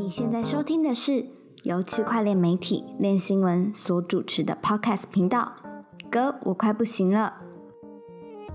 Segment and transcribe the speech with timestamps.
[0.00, 1.26] 你现在收听的是
[1.62, 5.52] 由区块链媒体链新闻所主持的 Podcast 频道。
[6.10, 7.34] 哥，我快不行了。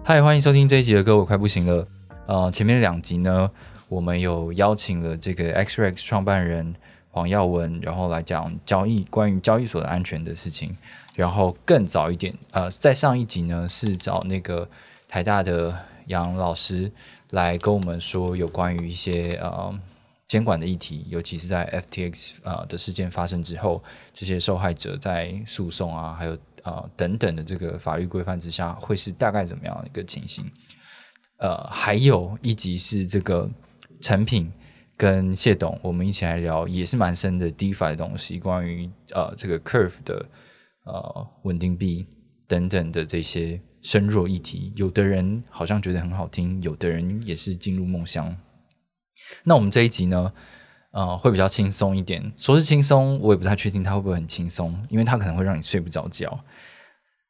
[0.03, 1.85] 嗨，欢迎收听这一集的歌，我快不行了。
[2.25, 3.51] 呃，前面两集呢，
[3.87, 6.73] 我们有邀请了这个 XRX 创办人
[7.11, 10.75] 黄耀文，然后来讲交易关于交易所的安全的事情。
[11.13, 14.67] 然后更早一点，呃，在上一集呢是找那个
[15.07, 15.77] 台大的
[16.07, 16.91] 杨老师
[17.29, 19.71] 来跟我们说有关于一些呃
[20.27, 30.43] 监管的议题，尤其是在 FTX 呃的事件发生之后，这些受害者在诉讼啊，还有呃等等的这个法律规范之下，会是大概怎么样一个情形？
[31.37, 33.47] 呃，还有一集是这个
[34.01, 34.51] 产品
[34.97, 40.25] 跟谢董，我们一起来聊，也是蛮深的 DeFi 的东西，关于呃这个 Curve 的
[40.85, 42.07] 呃稳定币
[42.47, 44.73] 等等的这些深入议题。
[44.75, 48.35] 有的人好像觉得很好听，有的人也是进入梦乡。
[49.43, 50.31] 那我们这一集呢，
[50.91, 52.31] 呃，会比较轻松一点。
[52.37, 56.39] 说是轻松，我也不太确定它会不会很轻松，因为它可能会让你睡不着觉。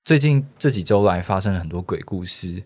[0.04, 2.64] 最近这几周来发生了很多鬼故事。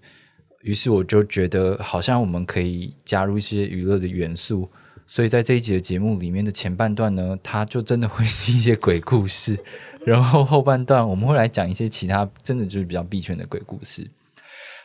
[0.62, 4.70] 于是我就觉得，好像我们可以加入一些娱乐的元素，
[5.08, 9.58] 所以在这一集的节目里面的前半段呢，它就真的会是一些鬼故事，
[10.06, 14.12] 然后后半段我们会来讲一些其他真的就是比较必圈的鬼故事。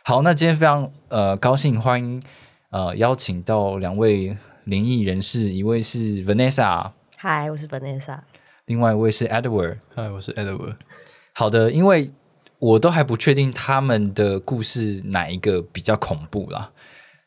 [0.05, 2.21] 好，那今天非常呃高兴欢迎
[2.75, 8.19] 呃邀请到两位灵异人士，一位是 Vanessa，嗨，我是 Vanessa。
[8.65, 9.77] 另外一位是 Edward。
[9.95, 10.75] 嗨，我是 Edward。
[11.33, 12.11] 好的，因为。
[12.57, 16.71] 我都还不确定他们的故事哪一个比较恐怖啦，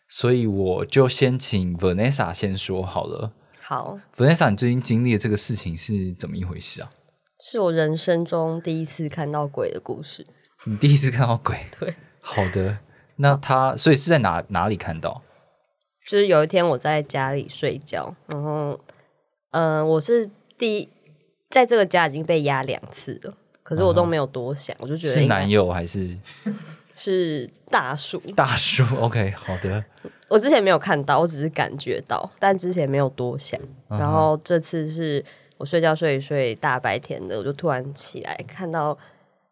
[0.09, 3.31] 所以我就先请 Vanessa 先说好了。
[3.61, 6.91] 好，Vanessa，你最近经历的这个事情是怎么一回事啊？
[7.39, 10.25] 是我人生中第一次看到鬼的故事。
[10.65, 11.59] 你第一次看到鬼？
[11.79, 11.95] 对。
[12.21, 12.79] 好的，
[13.17, 15.23] 那他所以是在哪哪里看到？
[16.09, 18.81] 就是有一天我在家里睡觉，然后，
[19.51, 20.89] 嗯，我是第一
[21.51, 23.35] 在这个家已经被压两次了。
[23.63, 26.17] 可是我都没有多想，我就觉得是男友还是
[26.97, 28.19] 是大叔？
[28.35, 29.85] 大叔，OK，好的。
[30.31, 33.61] 我之前没有看到，我只是感觉到，但之前没有多想。
[33.91, 35.23] 然后这次是
[35.59, 38.97] 我睡觉睡一睡，大白天的，我就突然起来，看到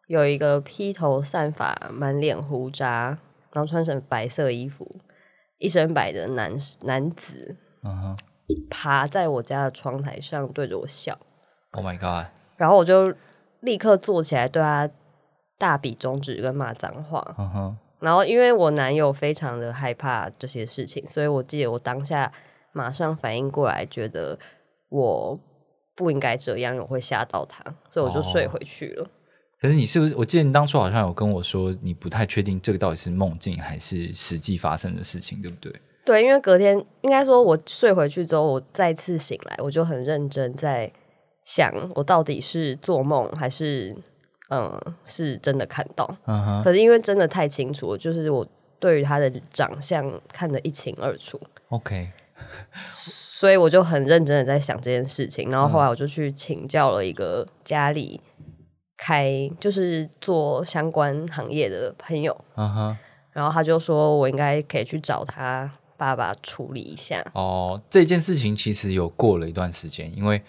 [0.06, 3.18] 有一个披头散发、满脸胡渣，
[3.52, 4.90] 然后穿成白色衣服、
[5.58, 6.52] 一身白的男
[6.82, 8.16] 男子，嗯哼，
[8.70, 11.18] 爬在我家的窗台上对着我笑。
[11.72, 12.30] Oh my god！
[12.56, 13.14] 然后我就。
[13.60, 14.88] 立刻坐起来对他
[15.58, 22.30] 大比中指跟骂脏话，嗯哼然后因为我男友非常的害怕这些事情，所以我记得我当下
[22.72, 24.38] 马上反应过来，觉得
[24.90, 25.40] 我
[25.96, 29.08] 不应该这样，我会吓到他，所以我就睡回去了。
[29.66, 30.14] 可是你是不是？
[30.14, 35.72] 我记得你当初好像有跟我说，你不太确定这个到底是梦境还是实际发生的事情，对不对？
[36.04, 40.92] 对，因为隔天应该说我睡回去之后，我再次醒来，我就很认真在。
[41.44, 43.94] 想我到底是做梦还是
[44.50, 46.04] 嗯是真的看到？
[46.64, 48.44] 可是因为真的太清楚，就是我
[48.80, 51.40] 对于他的长相看得一清二楚。
[51.68, 52.08] OK，
[52.92, 55.48] 所以我就很认真的在想这件事情。
[55.50, 58.20] 然后后来我就去请教了一个家里
[58.96, 62.36] 开就是做相关行业的朋友。
[62.56, 62.96] 嗯哼，
[63.32, 67.24] 然后他就说我应该可以去找他爸爸处理一下。
[67.34, 70.42] 哦，这件事情其实有过了一段时间，因为。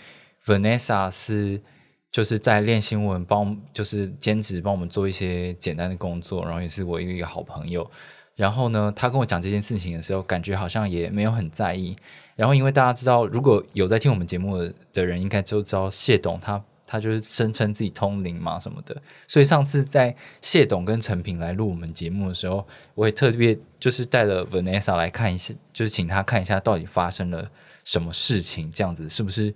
[0.46, 1.62] Vanessa 是
[2.10, 7.86] 就是在练新闻，帮就是兼职帮我们做一些简单的工作，然后也是我一个好朋友。
[8.34, 11.94] 然后呢，他跟我讲这件事情的时候，感觉好像也没有很在意。
[12.38, 14.58] 然后因为大家知道，如果有在听我们节目
[14.94, 19.00] 的人，应该就知道谢董他他就是声称自己通灵嘛什么的。
[19.28, 22.66] 所以上次在谢董跟陈平来录我们节目的时候，
[22.96, 27.52] 我也特别就是带了 Vanessa 来看一下，就是请他看一下到底发生了
[27.84, 29.54] 什么事情，这样子是不是？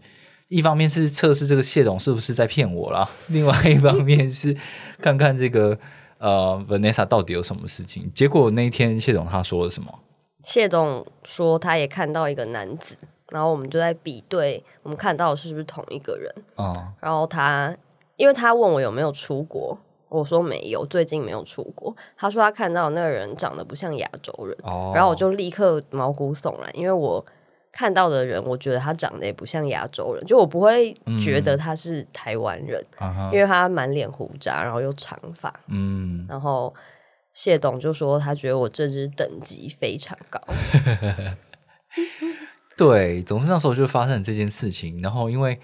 [0.50, 4.54] 一方面是测试这个谢董是不是在骗我啦， 另外一方面是
[5.00, 5.80] 看看这个
[6.18, 8.12] 呃 Vanessa 到底有什么事情。
[8.14, 10.00] 结果那天谢董他说了什么？
[10.44, 12.98] 谢董说他也看到一个男子，
[13.32, 16.94] 然后我们就在比对，我们看到的是不是同一个人啊？
[17.02, 17.76] 然后他
[18.18, 19.76] 因为他问我有没有出国，
[20.10, 21.96] 我说没有，最近没有出国。
[22.16, 24.56] 他说他看到那个人长得不像亚洲人，
[24.94, 27.26] 然后我就立刻毛骨悚然，因为我。
[27.74, 30.94] 看到的人，我觉得他长得也不像亚洲人，就我不会
[31.24, 32.86] 觉得他是台湾人，
[33.32, 35.58] 因为他满脸胡渣，然后又长发。
[35.70, 36.74] 嗯，然后
[37.32, 40.38] 谢董就说他觉得我这只等级非常高。
[42.82, 45.00] 对，总之那时候就发生了这件事情。
[45.04, 45.60] 然后因为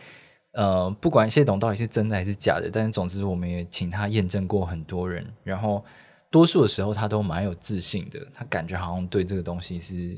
[0.51, 5.83] 呃，不管谢董到底是真的还是假的，但是总之我们也请他验证过很多人，然后
[6.29, 10.15] 多数的时候他都蛮有自信的，他感觉好像对这个东西是。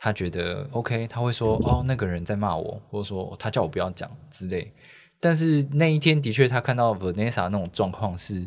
[0.00, 4.72] 他觉得 OK，他会说哦，那个人在骂我，或者说他叫我不要讲之类。
[5.18, 8.46] 但是那一天的确，他看到 Vanessa 那种状况是，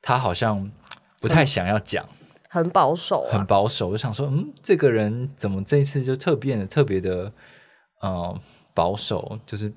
[0.00, 0.72] 他好像
[1.20, 2.08] 不太想要讲，
[2.48, 3.88] 很保守，很保守。
[3.88, 7.32] 我想说，嗯，这个人怎么这次就特变得特别的，
[8.00, 8.40] 呃，
[8.74, 9.72] 保守，就是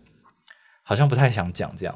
[0.84, 1.96] 好像不太想讲这样。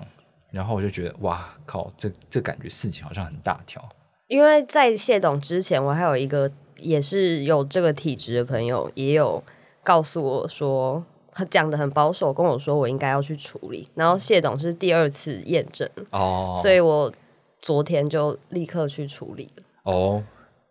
[0.51, 3.83] 然后我就觉得，哇靠，这这感觉事情好像很大条。
[4.27, 6.51] 因为在谢董之前，我还有一个。
[6.77, 9.41] 也是有这个体质的朋友，也有
[9.83, 13.87] 告诉我说，他讲的很保守，跟我说我应该要去处理。
[13.95, 17.13] 然后谢董是第二次验证哦，所以我
[17.61, 20.21] 昨天就立刻去处理了哦。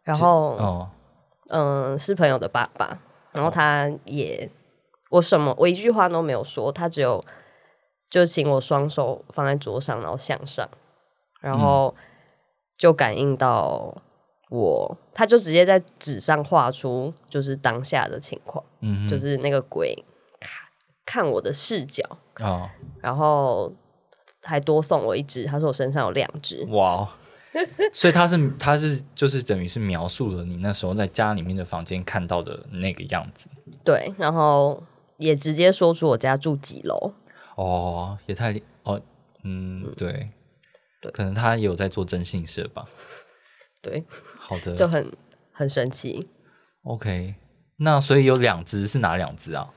[0.02, 0.90] 然后哦，
[1.49, 2.99] 嗯，是朋友的爸爸，
[3.32, 4.50] 然后他也
[5.10, 7.22] 我什么我一句话都没有说，他只有
[8.10, 10.69] 就请我双手放在桌上，然后向上，
[11.40, 11.94] 然后
[12.76, 14.02] 就感应到。
[14.54, 20.04] 我他就直接在纸上画出就是当下的情况，嗯，就是那个鬼
[21.06, 22.04] 看看我的视角
[22.34, 22.70] 啊，
[23.00, 23.72] 然后
[24.43, 27.08] 还多送我一只，他说我身上有两只，哇，
[27.93, 33.49] 所以他是他是就是等于是描述了你那时候在家里面的房间看到的那个样子，
[33.84, 34.82] 对，然后
[35.19, 37.12] 也直接说出我家住几楼，
[37.56, 39.00] 哦，也太哦，
[39.44, 40.31] 嗯，对，
[41.00, 42.87] 对，可能他有在做征信社吧。
[43.82, 44.04] 对，
[44.38, 45.12] 好的，就很
[45.52, 46.28] 很神奇。
[46.84, 47.34] OK，
[47.76, 49.69] 那所以有两只是哪两只啊？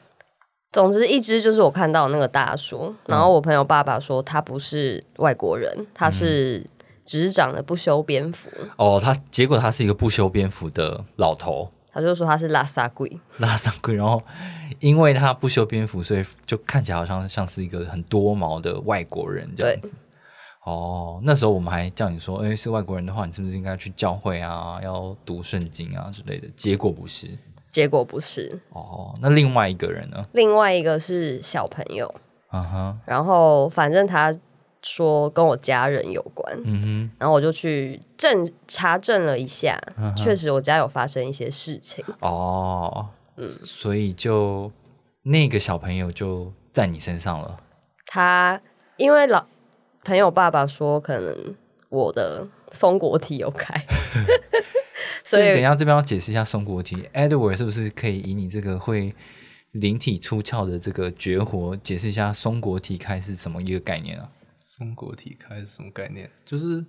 [0.72, 6.66] 总之，一只就是我看到那个大叔，然后我朋友爸爸说他不是外国人，他是
[7.06, 8.50] 只是长得不修边幅。
[8.78, 13.96] 哦，他结果他是一个不修边幅的老头，他就说他是拉萨贵，拉萨贵。
[13.96, 14.22] 然后
[14.80, 19.94] 因为他不修边幅，所以就看起来好像像是一个很多毛的外国人这样子。
[20.64, 26.48] 哦，那时候我们还叫你说，哎，是外国人的话，你是不是应该去教会啊，要读圣经啊之类的？
[26.56, 27.30] 结果不是，
[27.70, 28.60] 结果不是。
[28.72, 30.26] 哦，那另外一个人呢？
[30.34, 32.12] 另外一个是小朋友，
[32.52, 33.00] 嗯哼。
[33.06, 34.36] 然后反正他
[34.86, 37.12] 说跟我家人有关，嗯哼。
[37.18, 39.82] 然后我就去证查证了一下，
[40.16, 42.06] 确实我家有发生一些事情。
[42.22, 44.72] 哦，嗯，所以就
[45.24, 47.58] 那个小朋友就在你身上了。
[48.06, 48.62] 他
[48.98, 49.46] 因为老。
[50.04, 51.56] 朋友爸爸说，可能
[51.90, 53.74] 我的松果体有开，
[55.26, 57.10] 所以等一下这边要解释一下松果体。
[57.12, 59.16] Edward 是不是可以以你这个会
[59.72, 64.30] 灵体出窍的这个绝活，解释一下松果体开是什么一个概念啊？
[64.78, 66.30] 松果体开是什么概念？
[66.44, 66.86] 就是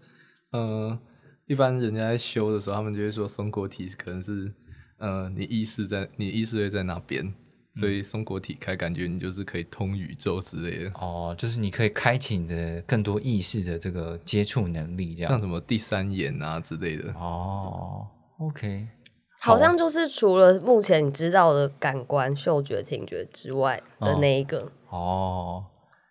[0.50, 0.98] 呃，
[1.46, 4.52] 一般人家在修的时候，他们就会说松果体可能是
[4.98, 7.32] 呃，你意识在，你意识会在那边。
[7.78, 10.90] 所以松果体开，感觉你就是可以通宇宙之类的。
[10.94, 15.30] 哦，就是你可以开启你的更多意识的这个接触能力，这样。
[15.30, 17.12] 像什么第三眼啊之类的。
[17.12, 18.06] 哦。
[18.38, 18.88] OK，
[19.40, 19.58] 好。
[19.58, 24.72] 像就是除了目前你知道的感官、嗅觉、听觉之外的那一个。
[24.88, 25.62] 哦，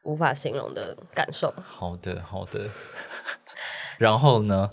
[0.05, 1.53] 无法形容的感受。
[1.65, 2.61] 好的，好的。
[3.99, 4.69] 然后呢？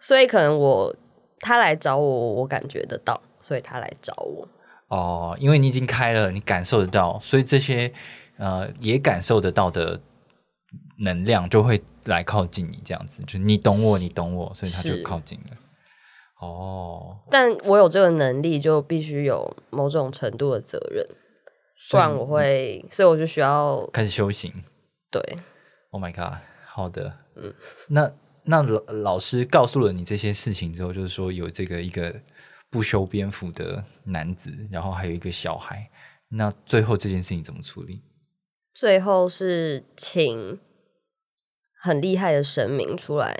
[0.00, 0.94] 所以可能我
[1.40, 4.46] 他来找我，我感觉得到，所以他来找我。
[4.88, 7.92] 哦，因为你已经开了，你感受得到，所以这些
[8.36, 10.00] 呃也感受得到的
[10.98, 15.56] 能量就会来靠近你，这样子，就你懂我，你懂我，所以他就靠近了。
[16.40, 21.06] 哦，但我有这个能力，就必须有某种程度的责任，
[21.90, 24.52] 不然我会，所以我就需要开始修行。
[25.14, 25.38] 对
[25.90, 27.54] ，Oh my God，好的，嗯，
[27.88, 32.20] 那那老老师告诉了你这些事情之后，就是说有这个一个。
[32.70, 35.88] 不修边幅的男子，然后还有一个小孩，
[36.30, 38.02] 那最后这件事情怎么处理？
[38.74, 40.58] 最后是请
[41.80, 43.38] 很厉害的神明出来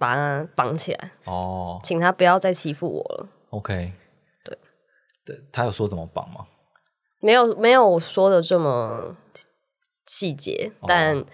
[0.00, 3.28] 把他绑起来哦，请他不要再欺负我了。
[3.50, 3.92] OK，
[4.42, 4.58] 对，
[5.24, 6.48] 对他有说怎么绑吗？
[7.20, 9.16] 没有，没有说的这么
[10.12, 11.24] 细节，但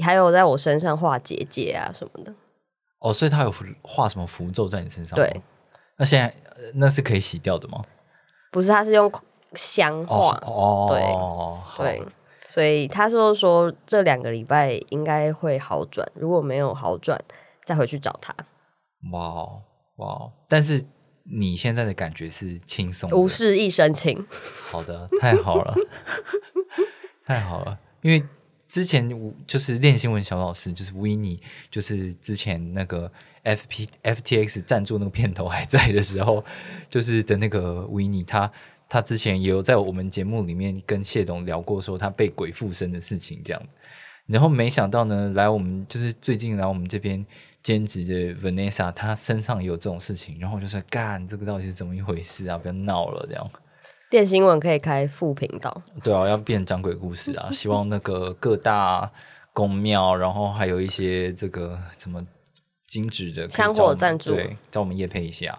[0.00, 2.32] 还有在我身上画结界啊什么的。
[3.00, 5.16] 哦，所以他有画什么符咒在你身上？
[5.16, 5.42] 对。
[5.96, 6.32] 那现在
[6.74, 7.82] 那是可以洗掉的吗？
[8.52, 9.10] 不是，他是用
[9.54, 12.06] 香画哦，对对，
[12.46, 17.20] 所以他说说这两个礼拜应该会好转，如果没有好转，
[17.64, 18.32] 再回去找他。
[19.12, 19.46] 哇
[19.96, 20.30] 哇！
[20.48, 20.82] 但是
[21.24, 24.26] 你现在的感觉是轻松，无事一身轻。
[24.70, 25.74] 好的，太好了，
[27.26, 28.22] 太好了，因为。
[28.70, 31.36] 之前我就是练新闻小老师，就是维尼，
[31.72, 33.10] 就是之前那个
[33.42, 36.44] F P F T X 赞助那个片头还在的时候，
[36.88, 38.48] 就是的那个维尼，他
[38.88, 43.60] 他之前也有在我们节目里面跟谢董聊过，说他被鬼附身的事情这样。
[44.26, 47.26] 然后没想到呢，来我们就是最近来我们这边
[47.64, 52.56] 兼职的 Vanessa，她身上也有这种事情，然后就说干这个到底是怎么一回事啊？
[52.56, 53.50] 不要闹了这样。
[54.10, 57.48] 电新闻可以开副频道，对啊，要变讲鬼故事啊！
[57.54, 59.08] 希望那个各大
[59.52, 62.26] 宫庙，然后还有一些这个什么
[62.88, 65.56] 精致的香火赞助，对，叫我们夜配一下。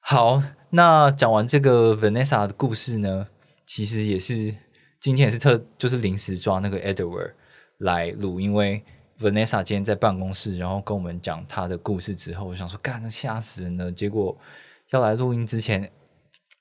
[0.00, 3.28] 好，那讲完这个 Vanessa 的故事呢，
[3.64, 4.52] 其实也是
[5.00, 7.34] 今天也是特就是临时抓那个 Edward
[7.78, 8.82] 来录，因为
[9.20, 13.92] Vanessa 今天在办公室，然后跟我们讲她的故事之后，我想说，干，那吓死人了！
[13.92, 14.36] 结果
[14.90, 15.88] 要来录音之前。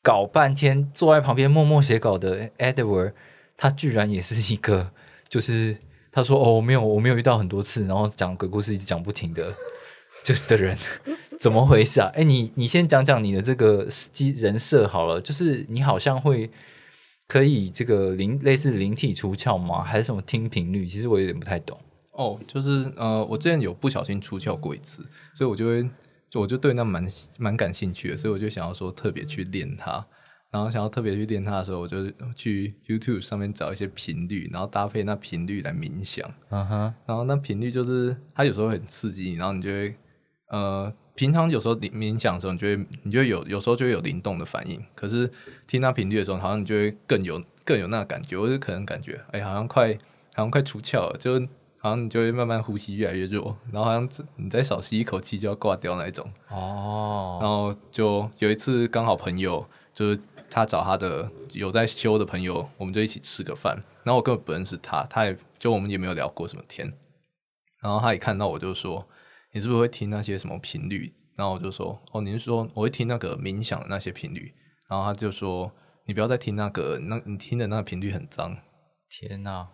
[0.03, 3.13] 搞半天，坐在旁边默默写稿的 Edward，
[3.55, 4.91] 他居然也是一个，
[5.29, 5.77] 就是
[6.11, 9.53] 他说哦，没有，我没有遇到很多次，然后讲鬼故事一直讲不停的，
[10.23, 10.75] 就的人，
[11.37, 12.09] 怎么回事啊？
[12.15, 16.49] 哎，你你先讲讲你的这个机人设好了，就是你好像会
[17.27, 19.83] 可以这个灵类似灵体出窍吗？
[19.83, 20.87] 还是什么听频率？
[20.87, 21.79] 其实我有点不太懂。
[22.13, 25.05] 哦，就是呃，我之前有不小心出窍过一次，
[25.35, 25.87] 所以我就会。
[26.31, 27.05] 就我就对那蛮
[27.37, 30.03] 蛮感兴趣的，所以我就想要说特别去练它，
[30.49, 36.25] 然后想要特别去练它的时候，我就去 YouTube 上面找一些频率，然后搭配那频率来冥想。
[36.49, 39.93] 嗯哼，然后那频率就是它有时候很刺激你，然后你就会
[40.47, 45.29] 呃，平常有时候冥冥想的时候，你就会你就会有有时候就会有灵动的反应，可是
[45.67, 49.93] 听那频率的时候，好像你就会更有更有那个感觉，我就可能感觉哎，好像快
[50.33, 51.45] 好像快出窍了，就。
[51.83, 56.23] 好像你就会慢慢呼吸越来越弱，然后好像你再少吸一口气就要挂掉那一种。
[56.49, 57.39] 哦。
[57.41, 63.75] 然后就有一次刚好朋友就是他找他的有在修的朋友，我们就一起吃个饭。
[64.03, 66.93] 然后我根本不认识他，他也就我们也没有聊过什么天。
[67.81, 69.07] 然后他一看到我就说
[69.51, 74.53] ：“你是不是会听那些什么频率？”然后我就说：“哦，您是说我会听那个冥想的那些频率？”
[74.87, 75.71] 然后他就说
[76.05, 78.55] ：“你不要再听那个，那你听的那个频率很脏。”
[79.09, 79.67] 天哪！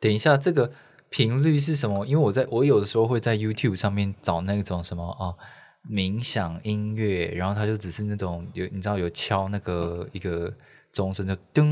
[0.00, 0.72] 等一下这个。
[1.10, 2.06] 频率是什么？
[2.06, 5.34] 因为我在我有的时候会在 YouTube 上面找那种什么啊
[5.86, 10.50] 冥想音乐，然后它就只是那种有你知道有敲那个一个
[10.90, 11.64] 钟声就噔，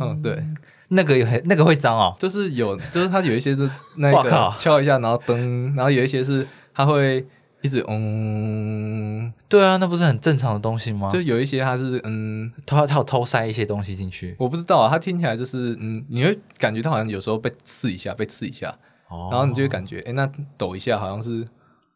[0.00, 0.44] 嗯对，
[0.88, 7.26] 那个有那个会脏哦，就是有就是它有一些是那个敲一下然后噔，然后有一些是它会。
[7.62, 11.08] 一直嗯，对啊，那不是很正常的东西吗？
[11.10, 18.76] 就有一些它是嗯，它它有偷塞一些东西进去，我不知道啊，它听起来就是嗯，你会感觉它好像有时候被刺一下，被刺一下，
[19.08, 21.48] 然后你就会感觉哎，那抖一下好像是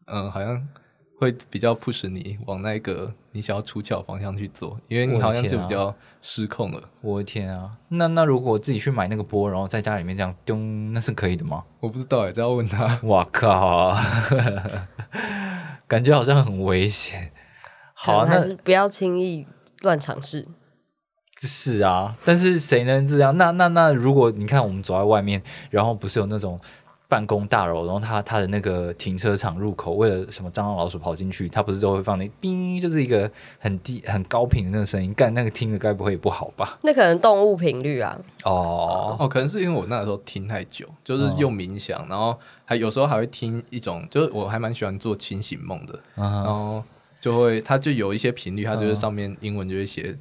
[0.05, 0.67] 嗯，好像。
[1.19, 6.79] 会比较 push 你往那个你想要出窍方向去做，因为你好像就比较失控了。
[7.01, 7.71] 我的天啊！
[7.87, 11.63] 那那如果我自己去买那个波，然后在家里面这样咚，那是可以的吗？
[11.79, 12.99] 我不知道哎，这要问他。
[13.05, 13.97] 哇靠！
[15.87, 17.31] 感觉好像很危险。
[17.93, 19.47] 好，还是不要轻易
[19.81, 20.45] 乱尝试。
[21.39, 23.35] 是啊，但是谁能这样？
[23.37, 26.59] 那那那，如果你看我们走在外面，然后不是有那种。
[27.09, 36.77] 办公大楼，然后他他的那个停车场入口，为了什么蟑螂老鼠跑进去，他不是都会放那叮，就是一个很低很高频的那个声音，干那个听着该不会不好吧？
[36.81, 38.19] 那可能动物频率啊。
[38.43, 46.83] 哦哦，可能是因为我那时候听太久，就是用冥想，然后还有时候还会听一种，就是我还蛮喜欢做清醒梦的，然后
[47.21, 50.17] 就会它就有一些频率，它就是上面英文就会写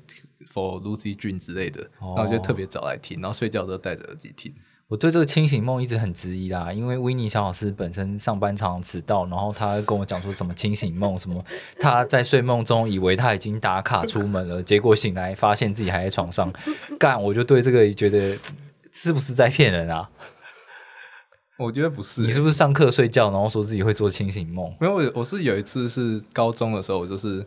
[0.54, 4.54] for Lucy Dream 之类的，然后就特别早来听，然后睡觉都戴着耳机听。
[4.88, 11.44] 我对这个清醒梦一直很质疑啦，因为维尼小老师本身上班常常迟到，然后他跟我讲说什么清醒梦，什么
[11.80, 16.52] 他在睡梦中以为他已经打卡出门了，结果醒来发现自己还在床上
[17.00, 18.38] 干，我就对这个觉得
[18.92, 20.08] 是不是在骗人啊？
[21.58, 24.72] 我觉得不是，你是不是上课睡觉，然后说自己会做清醒梦？
[24.78, 27.44] 没有，我我是有一次是高中的时候，我就是。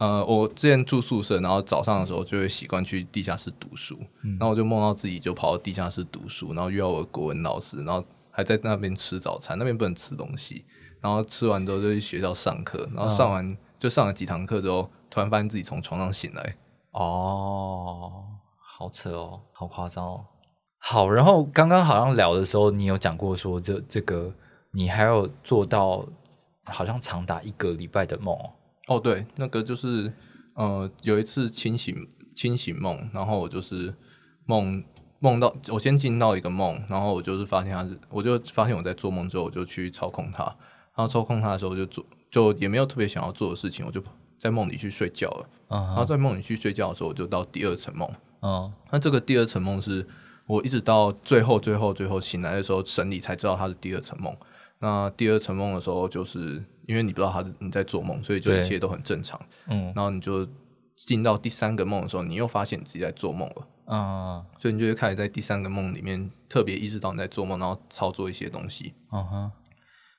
[0.00, 10.64] 呃，我之前住宿舍，然后早上的时候就会习惯去地下室读书，然后我就梦到自己就跑到地下室读书，然后遇到我的国文老师，然后还在那边吃早餐，那边不能吃东西，
[11.02, 16.56] 然后吃完之后就去学校上课，然后上完就上了几堂课之后，突然发现自己从床上醒来。
[16.92, 18.24] 哦，
[18.56, 20.24] 好扯哦，好夸张哦。
[20.78, 24.32] 好，然后刚刚好像聊的时候，你有讲过说这这个
[24.70, 26.06] 你还有做到
[26.64, 28.34] 好像长达一个礼拜的梦。
[28.34, 28.50] 哦，
[28.98, 30.12] 对，那个就是，
[30.54, 33.94] 呃，有一次清醒清醒梦，然后我就是
[34.46, 34.82] 梦
[35.20, 44.02] 梦到我先进到一个梦，然后我就是发现他是，我就发现我在做梦之后，我就去操控他，然后操控他的时候就做，就也没有特别想要做的事情，我就
[44.36, 45.46] 在梦里去睡觉了。
[45.68, 48.10] 然后在梦里去睡觉的时候，我就到第二层梦。
[48.42, 50.04] 嗯，那这个第二层梦是
[50.46, 54.34] 我一直到最后最后最后醒来的时候，神里才知道它是第二层梦。
[54.80, 56.64] 那第二层梦的时候就是。
[56.90, 59.40] 因为你不知道他你在做梦，所以就一切都很正常。
[59.68, 60.44] 嗯，然后你就
[60.96, 63.68] 进到第三个梦的时候，你又发现自己在做梦了。
[63.86, 68.92] 嗯，所以你就会开始在第三个梦里面特别意识到你在做梦，然后操作一些东西。
[69.12, 69.52] 嗯哼，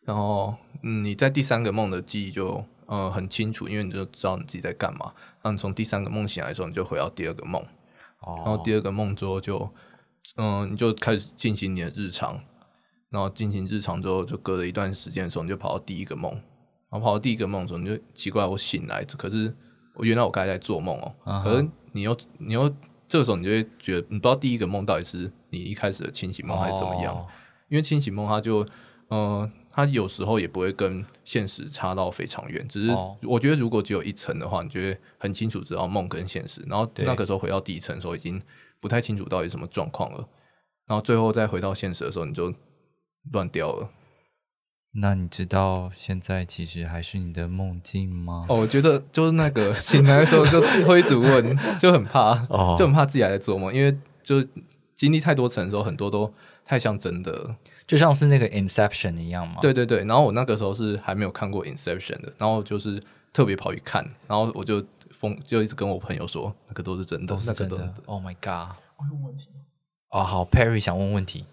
[0.05, 5.11] 然后嗯，你在第三个梦的记忆就呃很清楚，因为你就知道你自己在干嘛。
[5.43, 7.61] 那你从第三个梦醒来的时候，你就回到第二个梦，
[8.25, 9.69] 然后第二个梦之后就，
[10.37, 12.39] 嗯，你就开始进行你的日常，
[13.09, 16.41] 然后进行日常之后，就隔了一段时间的时候，你就跑到第一个梦，
[16.91, 19.51] 然后跑到第一个梦的时候，你就奇怪，我醒来，可是
[19.95, 22.69] 我原来我刚才在做梦哦，可是你又你又
[23.07, 27.25] 这个时候你就会觉得，你不知道第一个梦到底是你一开始的清醒梦还是怎么样，
[27.69, 28.65] 因为清醒梦它就，
[29.09, 29.51] 嗯。
[29.73, 36.61] 它有时候也不会跟现实差到非常远，只是我觉得如果只有一层的话，你就会很清楚知道梦跟现实。
[36.67, 38.41] 然后那个时候回到第一层的时候，已经
[38.81, 40.27] 不太清楚到底什么状况了。
[40.87, 42.53] 然后最后再回到现实的时候，你就
[43.31, 43.89] 乱掉了。
[44.93, 48.45] 那你知道现在其实还是你的梦境吗？
[48.49, 52.35] 哦，我觉得就是那个醒来的时候就会一直问，就很怕，
[52.77, 54.43] 就很怕自己还在做梦，因为就
[54.93, 56.33] 经历太多层的时候，很多都
[56.65, 57.55] 太像真的。
[57.87, 59.57] 就像是那个 Inception 一样嘛？
[59.61, 63.01] 对对对，然后我那个时候是还没有看过 Inception 的，然后就是
[63.33, 67.93] 特别跑去看，然后我就疯，就一直跟我朋友说，那个都是真的，都是真的。
[68.05, 68.75] Oh my god！
[68.97, 69.47] 我有问题
[70.09, 71.45] 哦，好，Perry 想问问题。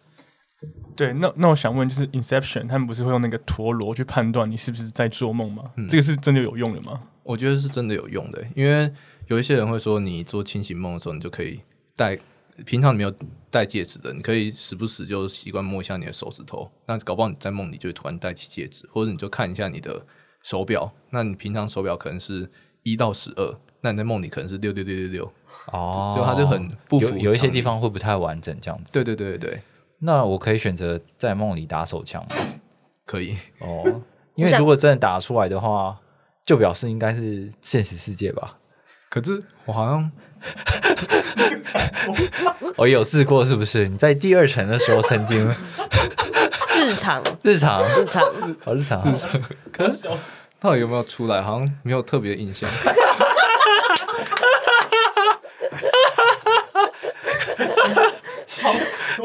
[0.97, 5.71] 对，那那我想问，就是 Inception 他们不是会用那个陀螺去判断你是不是在做梦吗？
[5.88, 7.00] 这个是真的有用的吗？
[7.23, 8.93] 我觉得是真的有用的，因为
[9.29, 11.61] 有一些人会说，你做清醒梦的时候，你就可以
[11.95, 12.19] 戴。
[12.67, 13.15] 平常你没有
[13.53, 16.69] 戴戒指的，你可以时不时就习惯摸一下你的手指头。
[16.87, 20.05] 那搞不好你在梦里就会突然戴起戒指，或者你就看一下你的
[20.43, 20.93] 手表。
[21.11, 22.50] 那你平常手表可能是
[22.83, 25.33] 一到十二，那你在梦里可能是六六六六六。
[25.71, 27.17] 哦，就它就很不符。
[27.19, 28.93] 有一些地方会不太完整，这样子。
[28.93, 29.62] 对对对对对。
[30.00, 32.37] 那我可以选择在梦里打手枪吗？
[33.05, 34.02] 可以哦，
[34.37, 35.97] 因为如果真的打出来的话，
[36.45, 38.59] 就表示应该是现实世界吧。
[39.09, 40.11] 可是我好像。
[42.76, 43.88] 我有试过，是不是？
[43.88, 45.52] 你在第二层的时候曾经
[46.76, 48.23] 日常 日常日常
[48.61, 49.28] 好日常日常，
[49.73, 49.99] 可是
[50.61, 51.43] 到底有没有出来？
[51.43, 52.71] 好像没有特别印象。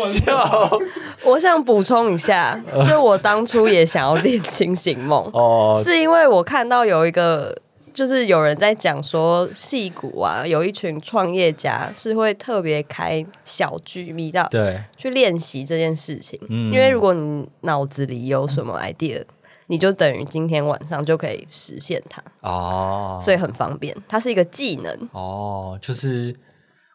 [0.03, 0.79] 笑，
[1.25, 5.29] 我想补充一下，就我当初也想要练清醒梦。
[5.33, 7.57] 哦，是因为我看到有一个。
[7.93, 14.81] 就是有人在讲说，戏骨啊，有一群创业家是会特别开小剧密道对。
[14.97, 19.23] 去练习这件事情，因为如果你脑子里有什么 idea，
[19.67, 22.19] 你就等于今天晚上就可以实现它。
[22.41, 25.09] 哦，所以很方便，它是一个技能。
[25.11, 25.77] 哦。
[25.79, 26.35] 就是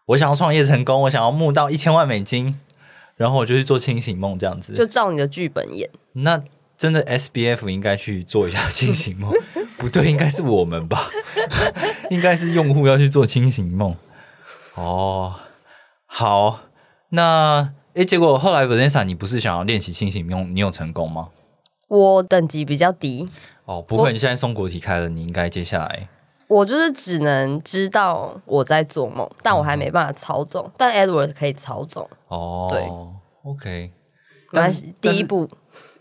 [0.07, 2.59] 我想要创业成功，我想要募到一千万美金，
[3.19, 5.91] 然后我就去做清醒梦这样子，就照你的剧本演。
[6.15, 6.43] 那
[6.79, 9.31] 真的 S B F 应该去做一下清醒梦。
[9.77, 11.11] 不对，应该是我们吧？
[12.11, 13.95] 应该是用户要去做清醒梦。
[14.75, 15.35] 哦，
[16.07, 16.61] 好，
[17.11, 21.29] 那哎，结果后来 Vanessa，你不是想要练习清醒梦，你有成功吗？
[21.89, 23.29] 我等级比较低。
[23.65, 26.09] 哦，不会，你现在松果体开了，你应该接下来。
[26.49, 30.69] 我就是只能知道我在做梦，但我还没办法操纵。
[30.77, 32.09] 但 Edward 可以操纵。
[32.27, 32.83] 哦，对
[33.45, 33.93] ，OK。
[34.53, 35.49] 但是第一步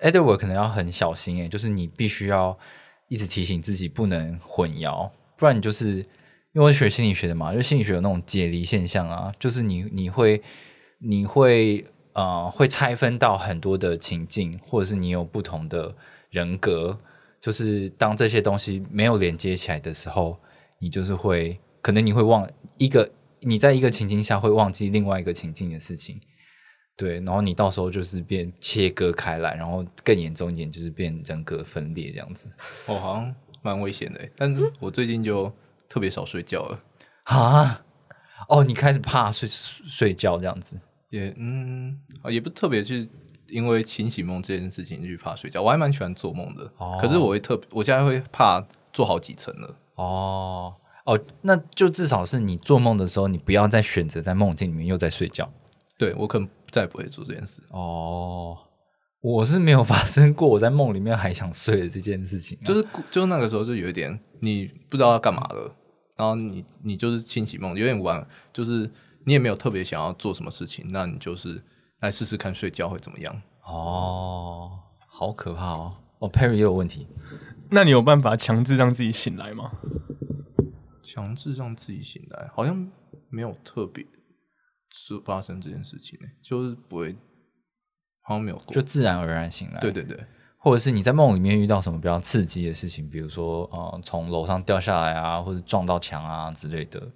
[0.01, 2.57] ，Edward 可能要很小心诶，就是你必须要。
[3.09, 5.91] 一直提醒自己不能混淆，不然你就是
[6.51, 10.43] 因为我学心理学的嘛，就心理学有那种解离现象啊，就是你你会
[10.99, 15.95] 你会呃会拆分到很多的情境，或者是你有不同的
[16.29, 16.99] 人格，
[17.47, 20.37] 就是当这些东西没有连接起来的时候，
[20.79, 22.45] 你就是会可能你会忘
[22.77, 26.19] 一个你在一个情境下会忘记另外一个情境的事情。
[26.97, 32.47] 对，然后你到时候就是变切割开来，然后更严重一点就是变人格分裂这样子。
[32.87, 35.49] 哦，好像蛮危险的，但是我最近就
[35.87, 36.83] 特别少睡觉了。
[37.23, 37.81] 啊？
[38.49, 40.77] 哦，你开始怕睡睡觉这样子？
[41.11, 41.97] 也嗯，
[42.29, 43.07] 也不特别去
[43.49, 46.71] 因为清醒梦这件事情去怕睡觉，我还蛮喜欢做梦的。
[46.77, 49.75] 哦，可是我会特，我现在会怕做好几层了。
[49.95, 50.73] 哦
[51.05, 55.51] 哦，那就至少是你做梦的时候，你不要再选择在梦境里面又在睡觉。
[55.97, 56.47] 对我可能。
[56.69, 58.57] 再也不会做这件事哦。
[59.21, 65.73] 我是没有发生过我在梦里面还想睡的这件事情，就是就是那个时候就有一点你不知道要干嘛了，
[66.17, 68.91] 然后你你就是清醒梦有点晚，就是
[69.23, 71.63] 你也没有特别想要做什么事情，那你就是
[71.99, 75.97] 来试试看睡觉会怎么样哦，好可怕哦！
[76.19, 77.07] 哦，Perry 也有问题，
[77.69, 79.71] 那你有办法强制让自己醒来吗？
[81.01, 82.91] 强制让自己醒来，好像
[83.29, 84.05] 没有特别。
[84.89, 87.15] 是发生这件事情呢，就是不会，
[88.21, 89.79] 好像没有过，就自然而然醒来。
[89.79, 90.17] 对对对，
[90.57, 97.11] 或者是你在梦里面遇到什么比较刺激的事情，比如说呃从楼上掉下来啊，或者撞到墙啊之类的，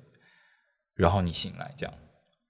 [0.95, 1.95] 然后你醒来这样。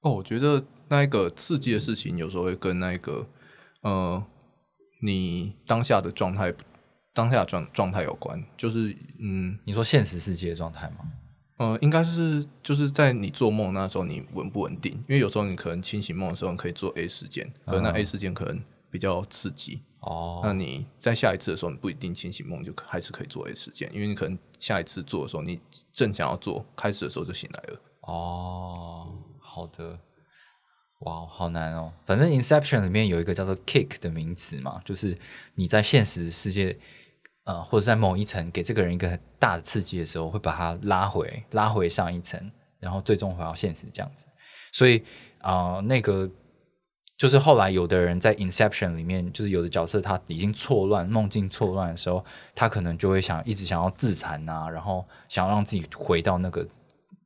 [0.02, 3.28] 哦，我觉得那一个刺激的事情有时候会跟那个
[3.82, 4.24] 呃
[5.02, 6.54] 你当下的状态
[7.14, 11.12] 当下状状态有关，就是嗯，你说现实世界的状态吗？
[11.58, 14.94] 呃，应该是就是在你做梦那时候你稳不稳定？
[15.08, 18.60] 因为有时候你可能清醒梦的时候你可以做 A 事件，可那 A 事件可能
[18.90, 20.42] 比较刺激哦。
[20.44, 25.60] 那你在下一次的时候你不一定清醒梦就还是可以做 A 事件，因为你可能下一次做的时候你
[25.94, 27.82] 正想要做，开始的时候就醒来了。
[28.02, 29.14] 哦，
[29.54, 30.00] 好的。
[31.02, 31.92] 哇，好难哦！
[32.06, 35.18] 反正 Inception 里面有一个叫做 Kick 的名词嘛，就是
[35.56, 36.78] 你在现实世界，
[37.44, 42.40] 呃，或者在某一层给这个人一个很大的刺激的时候，会把他拉回拉回上一层，
[42.80, 44.26] 然后最终回到现实这样子。
[44.72, 45.04] 所以
[45.40, 46.30] 啊，那个
[47.18, 56.64] 就是后来有的人在 Inception 里面，就是有的角色他已经错乱梦境错乱的时候，他可能就会想一直想要自残啊，然后想要让自己回到那个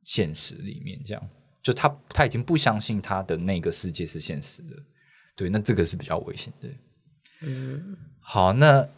[0.02, 1.22] 现实里面这样。
[1.66, 4.76] 就他他已经不相信他的那个世界是现实的，
[5.34, 6.68] 对，那这个是比较危险的。
[7.40, 8.88] 嗯，好，那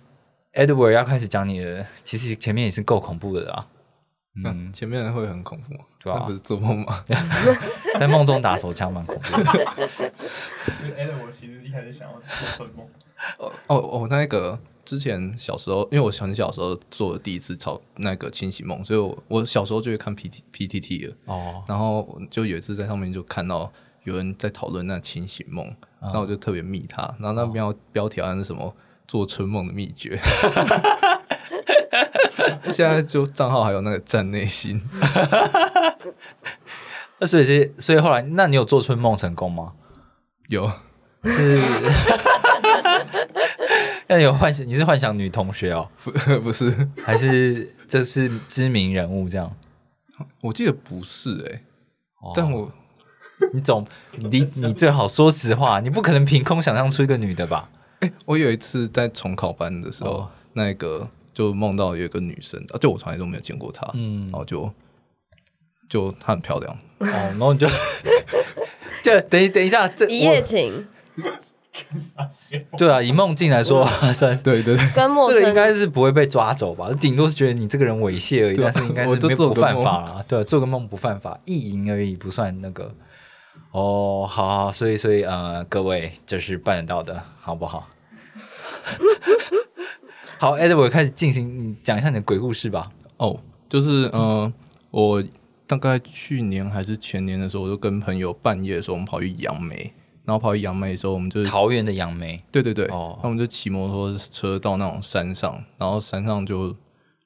[0.53, 3.67] Edward 要开始讲你的，其实前面也是够恐怖的啦。
[4.45, 7.03] 嗯，前面会很恐怖，主要不是做梦吗？
[7.99, 9.65] 在梦中打手枪蛮恐怖的。
[10.95, 12.21] Edward 其实一开始想要
[12.59, 12.87] 做梦。
[13.39, 14.61] 哦哦哦，那个。
[14.89, 21.15] 之前小时候，因为我很小时候做的第一次超那个清醒梦，所以我我小时候就会看 P T P T T 了。
[21.27, 21.63] 哦。
[21.69, 23.71] 然后就有一次在上面就看到
[24.05, 25.67] 有人在讨论那清醒梦，
[26.01, 28.75] 然后我就特别密他，然后那标标题好像是什么
[29.07, 30.19] 做春梦的秘诀。
[32.73, 34.81] 现在就账号还有那个站内心。
[37.19, 39.75] 那所以是所以后来，那你有做春梦成功吗？
[40.49, 40.73] 有。
[41.25, 41.61] 是。
[44.09, 44.67] 那有幻想？
[44.67, 45.89] 你是幻想女同学哦？
[46.03, 46.11] 不，
[46.45, 49.55] 不是，还是这是知名人物这样？
[50.41, 51.63] 我记得不是哎，
[52.35, 52.73] 但我
[53.55, 57.71] 你总你你最好说实话，你不可能凭空想象出一个女的吧？
[58.01, 64.73] 哎，我有一次在重考班的时候，那个就梦到有一个女生，就我从来都没有见过她，嗯，然后就
[65.89, 67.69] 就她很漂亮哦，然后你就
[69.03, 70.87] 就等一等一下，这一夜情。
[72.77, 76.91] 对啊，以梦境来说， 算是对对对，跟陌生这个应该是不会被抓走吧？
[77.01, 80.25] 顶多是觉得你这个人猥亵而已，但是应该是没不犯法啊。
[80.27, 82.95] 对，做个梦不犯法，意淫而已不算那个。
[83.73, 87.89] 哦，好好，所以所以呃，各位这是办得到的，好不好？
[90.39, 92.91] 好，Edward 开始进行，讲一下你的鬼故事吧。
[93.19, 93.39] 哦，
[93.69, 94.53] 就是嗯，
[94.91, 95.23] 我
[95.67, 99.93] 大概去年还是前年的时候，我就跟朋友半夜的时候，我们跑去杨梅。
[100.29, 106.77] 然后跑去杨梅的时候，我们就是桃园的杨梅，对对对，哦，那我们就骑摩托车到那种山上，然后山上就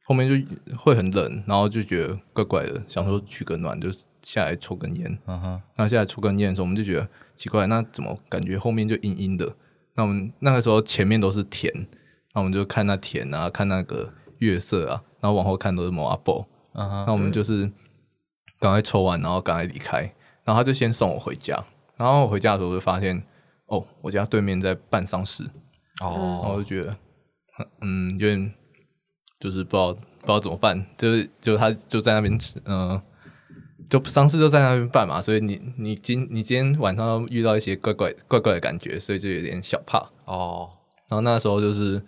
[0.04, 3.90] 后面就会很冷，然后就觉得怪怪的，想说取个暖，就
[4.22, 5.18] 下来抽根烟。
[5.26, 9.52] 嗯哼，那下来抽根烟的时候，我们就觉得奇怪，那怎么感觉后面就阴阴的？
[9.96, 11.74] 那我们那个时候前面都是田，
[12.34, 16.46] 那我们就看那田啊，看那个月色啊，然后往后看都是摩阿波。
[16.74, 17.68] 嗯哼，那我们就是
[18.60, 20.02] 赶快抽完，然后赶快离开，
[20.44, 21.60] 然后他就先送我回家。
[21.96, 23.22] 然后我回家的时候就发现，
[23.66, 25.44] 哦，我家对面在办丧事，
[26.00, 26.96] 哦，然后就觉得，
[27.80, 28.52] 嗯，有点
[29.38, 33.00] 就是不知道不知道怎么办，就是就他就在那边，嗯，
[33.88, 39.98] 就丧事就在那边办嘛，所以你你今你今天晚上遇到一些怪怪怪怪的感觉，所以就有点小怕。
[40.24, 40.70] 哦。
[41.08, 42.02] 然后那时候就是，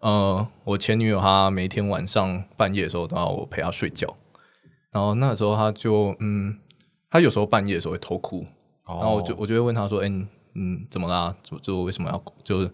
[0.00, 4.14] 呃，我前女友她每天晚上半夜的时候都要我陪她睡觉，
[4.92, 6.58] 然后那时候她就，嗯，
[7.08, 8.44] 她有时候半夜的时候会偷哭。
[8.98, 10.08] 然后我就我就会问他说：“哎，
[10.54, 11.34] 嗯，怎么啦？
[11.42, 12.70] 就就为什么要就是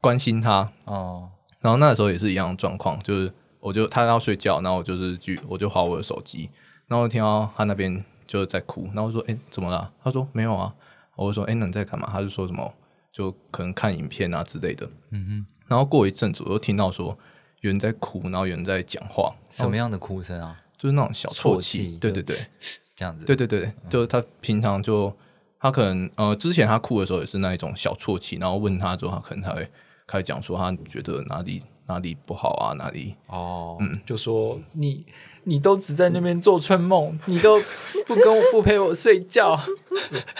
[0.00, 1.28] 关心他？”哦，
[1.60, 6.50] 然后那时候也是一样的状况，就是我就他要睡觉，然后我就是去我就划我的手机，
[6.88, 10.74] 然后听到他那边就是在哭，然后说：“哎，怎么了？”他说：“没有啊。”
[11.14, 12.72] 我就说：“哎，那你在干嘛？”他就说什么
[13.12, 14.88] 就可能看影片啊之类的。
[15.10, 15.46] 嗯哼。
[15.68, 17.16] 然后过一阵子，我又听到说
[17.60, 20.60] 有人在哭，然后有人在讲话，什么样的哭声啊？
[20.76, 21.96] 就是那种小啜泣。
[21.98, 22.36] 对对对，
[22.96, 23.24] 这样子。
[23.24, 25.14] 对对对，就是他平常就。
[25.62, 29.70] 他可能呃，之前他哭的时候也是那一种小啜泣，然后问他之后，他可能才会
[30.08, 35.06] 开始讲说他觉得哪里哪里不好啊，哪里哦，嗯，就说你
[35.44, 37.60] 你都只在那边做春梦，你都
[38.08, 39.56] 不跟我不陪我睡觉，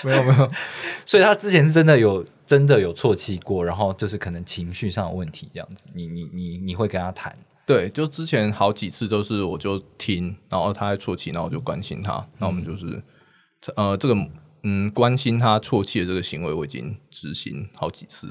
[0.03, 0.49] 没 有没有，
[1.07, 7.33] 所以他之前是真的有真的有啜泣过，然后就是可能情绪上的问题这样子，你你你你会跟他谈？
[7.65, 13.01] 对，就之前好几次都是我就听，然后他在啜泣，然后我就关心他，那我们就是
[13.77, 14.17] 呃这个。
[14.65, 18.29] 嗯，关心他啜泣的这个行为，我已经执行好几次。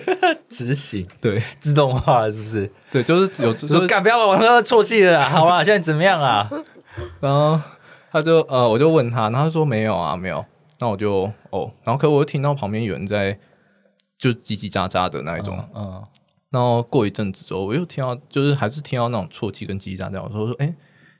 [0.48, 2.70] 执行对自动化了，是不是？
[2.90, 5.28] 对，就是有说干不要往上啜泣了。
[5.28, 6.50] 好了，现在怎么样啊？
[7.20, 7.60] 然后
[8.10, 10.44] 他就呃，我就问他，然后他说没有啊，没有。
[10.80, 13.38] 那我就哦，然后可我又听到旁边有人在
[14.18, 16.04] 就叽叽喳喳的那一种，嗯。
[16.50, 20.22] 然后过一阵子之后，我又听到，就是还是听到那种啜泣跟叽叽喳喳。
[20.22, 20.74] 我说说，哎，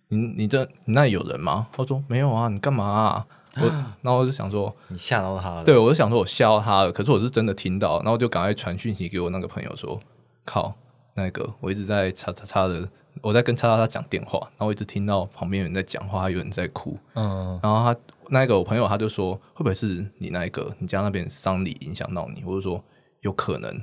[0.09, 1.69] 你你这你那里有人吗？
[1.73, 3.27] 他说没有啊，你干嘛啊？
[3.57, 3.63] 我
[4.03, 5.65] 然后我就想说，你吓到他了。
[5.65, 6.93] 对，我就想说我吓到他了。
[6.93, 9.99] 可是我是真的听到，然后就赶快传讯息给我那个朋友说，
[10.45, 10.73] 靠，
[11.15, 12.89] 那个我一直在叉叉叉的，
[13.23, 16.97] 我在跟叉叉叉讲电话，然后一直听到旁边有人在讲话，有人在哭。
[17.15, 22.45] 嗯，然后他那个我朋友他就说，会不会是你那一个你家那边丧礼影响到你？
[22.47, 22.83] 我就说
[23.23, 23.83] 有可能，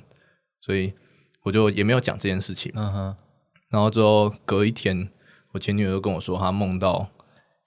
[0.62, 0.94] 所以
[1.44, 2.72] 我就也没有讲这件事情。
[2.74, 3.16] 嗯哼，
[3.70, 5.10] 然后之后隔一天，
[5.52, 7.10] 我前女友就跟我说，她梦到。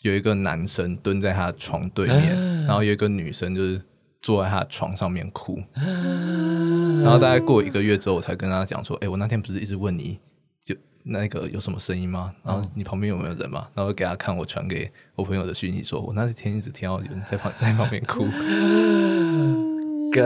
[0.02, 3.82] 有一个男生蹲在他的床对面，然后有一个女生就是
[4.22, 10.18] 坐在他的床上面哭，然后大概过一个月之后，我才跟他讲说：“哎，我那天不是一直问你
[10.64, 12.34] 就那个有什么声音吗？
[12.42, 18.26] 然后你旁边有没有人嘛？”然后给他看我传给我朋友的讯息，说我那天一直听到有人在旁在旁边哭。
[20.12, 20.24] 干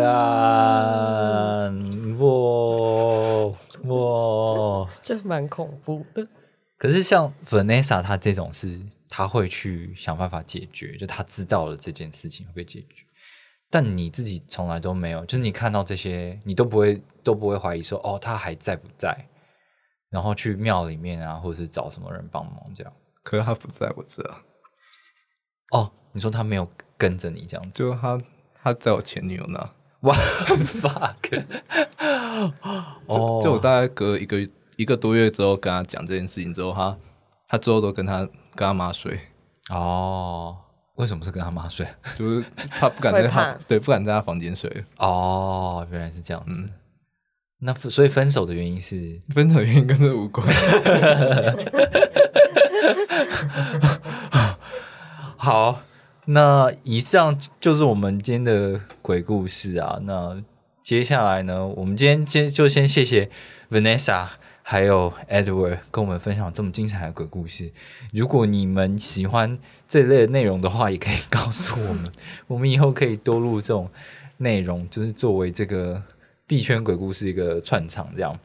[2.18, 2.26] 哇
[3.84, 6.26] 哇，这蛮恐怖的。
[6.78, 8.78] 可是像 Vanessa 她这种是。
[9.16, 13.04] 他会去想办法解决，就他知道了这件事情会被解决，
[13.70, 19.16] 但你自己从来都没有，就是你看到这些，你都不会都不会怀疑说，哦，他还在不在？
[20.10, 22.92] 然后去庙里面啊，或者是找什么人帮忙这样。
[23.22, 24.20] 可是他不在我这。
[25.70, 27.78] 哦，你说他没有跟着你这样子？
[27.78, 28.20] 就他
[28.64, 29.74] 他在我前女友那。
[30.00, 31.44] 哇 fuck！
[33.06, 34.44] 哦，就我大概隔一个
[34.76, 36.98] 一个多月之后跟他讲这件事情之后，他
[37.50, 38.28] 他之后都跟他。
[38.54, 39.18] 跟他妈睡
[39.70, 40.56] 哦？
[40.96, 41.84] 为什么是跟他妈睡？
[42.14, 45.84] 就是他不敢在他对不敢在他房间睡哦。
[45.90, 46.70] 原来是这样子。
[47.58, 50.46] 那所以分手的原因是分手原因跟这无关。
[55.36, 55.80] 好，
[56.26, 59.98] 那以上就是我们今天的鬼故事啊。
[60.02, 60.40] 那
[60.82, 63.30] 接下来呢，我们今天先就先谢谢
[63.70, 64.28] Vanessa。
[64.66, 67.70] 还有 Edward 跟我们分享这么精彩的鬼故事。
[68.14, 72.10] 如果你们喜欢这类的内容的话，也可以告诉我们，
[72.48, 73.90] 我们以后可以多录这种
[74.38, 76.02] 内容，就是作为这个
[76.46, 78.40] 币圈鬼故事一个串场这样。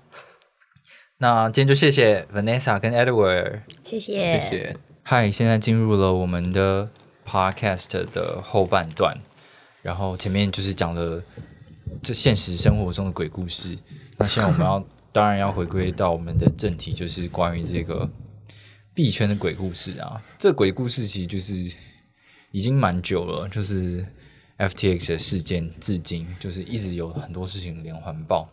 [1.19, 4.77] 那今天就谢谢 Vanessa 跟 Edward，谢谢谢谢。
[5.03, 6.89] 嗨，现在进入了我们的
[7.25, 9.17] Podcast 的后半段，
[9.81, 11.23] 然后前面就是讲了
[12.03, 13.77] 这现实生活中的鬼故事，
[14.17, 14.85] 那现在我们要。
[15.11, 18.09] 当然要回归到我们的正题，就是关于这个
[18.93, 20.21] 币圈的鬼故事啊。
[20.37, 21.75] 这鬼故事其实就是
[22.51, 24.05] 已经蛮久了，就是
[24.57, 28.47] FTX 的事件至今就是一直有很多事情连环爆，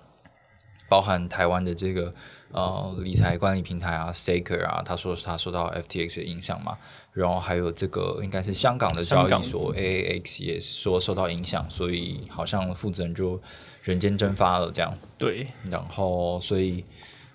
[0.88, 2.14] 包含台湾的这个
[2.52, 6.78] 呃理财管理平台啊，Staker 啊，他说他受到 FTX 的影响嘛。
[7.16, 13.40] 然后还有这个应该是香港的交易所 AAX 也说受到影响，所以好像负责人就
[13.82, 14.94] 人间蒸发了这样。
[15.16, 16.84] 对，然后所以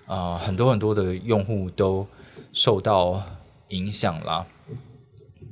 [0.06, 2.06] 啊很多很多的用户都
[2.54, 3.24] 受到
[3.70, 4.46] 影响啦。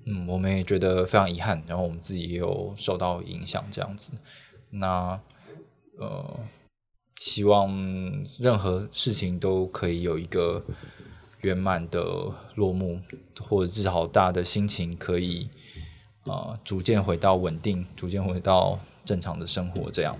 [0.05, 4.11] 嗯，我们也觉得非常遗憾，然后我们自己也有受到影响这样子。
[4.69, 5.19] 那
[5.97, 6.39] 呃，
[7.15, 7.67] 希望
[8.39, 10.63] 任何事情都可以有一个。
[11.41, 12.01] 圆满的
[12.55, 12.99] 落幕，
[13.39, 15.49] 或者至少大家的心情可以
[16.25, 19.89] 啊逐渐回到稳定，逐渐回到正常的生活。
[19.91, 20.17] 这样，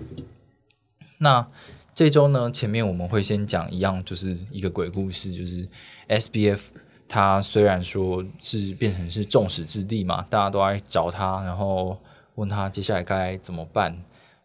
[1.18, 1.46] 那
[1.94, 5.68] 这周呢，前面我们会先讲一样，就是一个鬼故事，就是
[6.08, 6.72] S B F，
[7.08, 11.98] 它虽然说是变成是众矢之的嘛，大家都来找他，然后
[12.36, 13.96] 问他接下来该怎么办，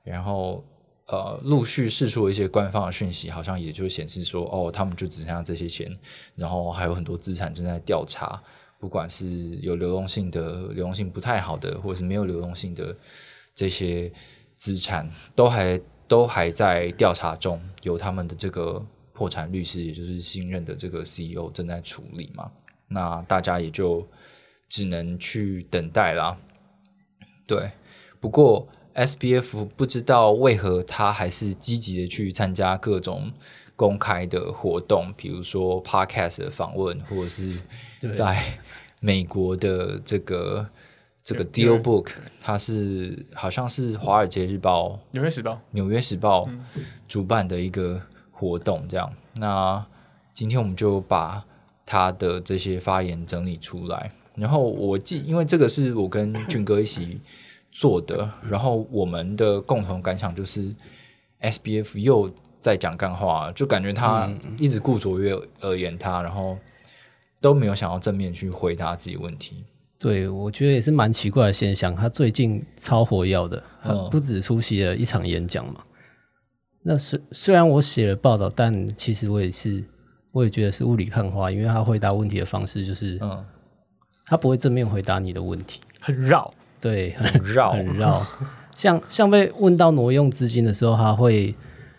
[0.04, 0.64] 然后。
[1.08, 5.96] 呃，陆续释出一些官方的讯息，好像也就显示说，哦，他们就只剩下这些钱，
[6.36, 8.42] 然后还有很多资产正在调查，
[8.80, 12.96] 不管是有流动性的、流动性不太好的，或者是没有流动性的
[13.54, 14.12] 这些
[14.58, 22.52] 资产，都还都还在调查中，由他们的这个破产律师，也就是新任的这个 CEO 正在处理嘛。
[22.88, 24.04] 那大家也就
[24.68, 26.36] 只能去等待啦。
[27.46, 27.70] 对，
[28.20, 28.68] 不过。
[28.96, 33.30] S B F 不知道为何他还是积极的去参加各种
[33.76, 37.60] 公开的活动，比如说 Podcast 的访问，或者是
[38.14, 38.42] 在
[39.02, 40.66] 美国的这个
[41.22, 42.08] 这个 Deal Book，
[42.40, 46.50] 它是好像是华尔街日报、纽约时报、纽约时报
[47.06, 49.14] 主办的一个活动，这样。
[49.34, 49.86] 那
[50.32, 51.44] 今天我们就把
[51.86, 57.20] 他的这些发言整理出来，然后我记，因为这个是我跟俊哥一起。
[57.76, 60.74] 做的，然后我们的共同感想就是
[61.40, 66.58] ，S B F 又在讲干话，就感觉他一直顾左右而言他，然后
[67.42, 69.66] 都没有想要正面去回答自己问题。
[70.00, 71.94] 对，我觉得也是蛮奇怪的现象。
[71.94, 73.62] 他最近超火药的，
[74.10, 75.84] 不止出席了一场演讲嘛，
[76.82, 79.84] 那虽虽然我写了报道，但其实我也是，
[80.32, 83.46] 我也觉得是雾里看花，因为他回答问题的方式就是，嗯，
[84.28, 86.54] 他不会正面回答你的问题，很绕，
[86.86, 88.24] 对，很绕，很绕。
[88.78, 91.56] 像像被问到挪用资金的时候，他会，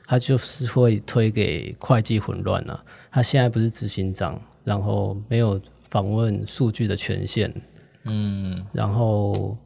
[0.06, 2.84] 他就是会推给会计混乱啊。
[3.10, 7.52] 他现在不是执行长，然后没有访问数据的权限，
[8.04, 9.58] 嗯，然后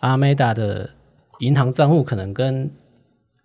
[0.00, 0.90] 阿美达的
[1.38, 2.68] 银行账户可能跟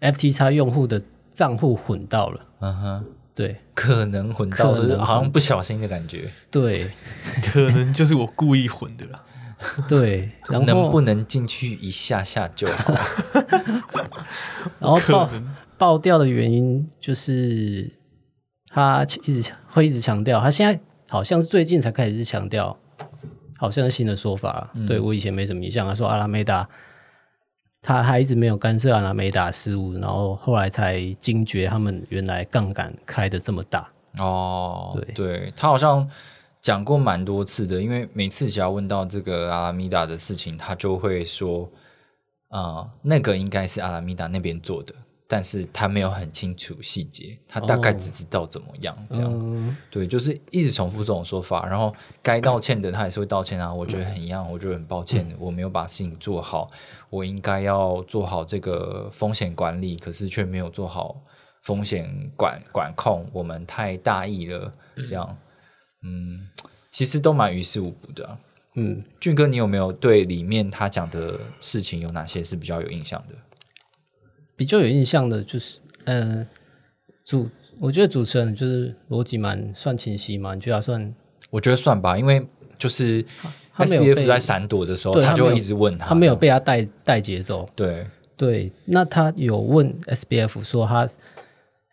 [0.02, 6.89] FTX 用户的账户混到了，嗯哼，对，可能混到，好像不小心的感觉，对，
[7.54, 9.24] 可能就是我故意混的了。
[9.89, 12.93] 对，能不能进去一下下就好？
[14.78, 15.30] 然后爆
[15.78, 17.91] 爆掉的原因就是
[18.67, 22.78] 他一直会一直强调，他现在好像是最近才开始强调，
[23.58, 24.70] 好像是新的说法。
[24.88, 26.67] 对我以前没什么印象，他说阿拉梅达
[27.82, 33.89] 他还一直没有干涉阿拉梅达事务，然后后来才惊觉他们原来杠杆开的这么大。
[34.20, 36.08] 哦，对，对他好像。
[36.67, 41.65] 讲过蛮多次的，因为每次只要问到这个阿拉米达的事情，他就会说，
[42.49, 44.93] 啊，那个应该是阿拉米达那边做的，
[45.30, 56.69] 但是他没有很清楚细节，他大概只知道怎么样这样，对，就是一直重复这种说法，然后该道歉的他也是会道歉啊，我觉得很一样，我觉得很抱歉，我没有把事情做好，
[57.10, 61.15] 我应该要做好这个风险管理，可是却没有做好
[61.62, 65.25] 风险管管控，我们太大意了，这样。
[65.30, 65.38] 嗯，
[66.91, 68.38] 其实都蛮于事无补的。
[68.76, 73.36] 嗯，俊哥，你有没有对里面他讲的事情有哪些是比较有印象的？
[74.56, 76.48] 比较有印象的就是，嗯，
[77.26, 81.13] 主，我觉得主持人就是逻辑蛮算清晰嘛，你觉得算？
[81.50, 82.46] 我觉得算吧，因为
[82.78, 83.26] 就是
[83.76, 87.67] S B F 在闪躲的时候，他就一直问他，他没有被他带带节奏。
[87.76, 91.08] 对对，那他有问 S B F 说他。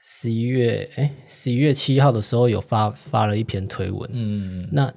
[0.06, 4.10] 十一月，哎，十一月七号的时候有发发了一篇推文。
[4.12, 4.92] 嗯，那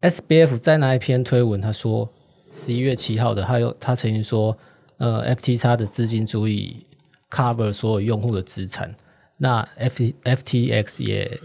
[0.00, 2.12] S B F 在那一篇推文，他说
[2.50, 4.58] 十一月七号的，他有他曾经说，
[4.96, 6.84] 呃，F T X 的资金足以
[7.30, 8.92] cover 所有用户的资产。
[9.36, 11.40] 那 F F T X 也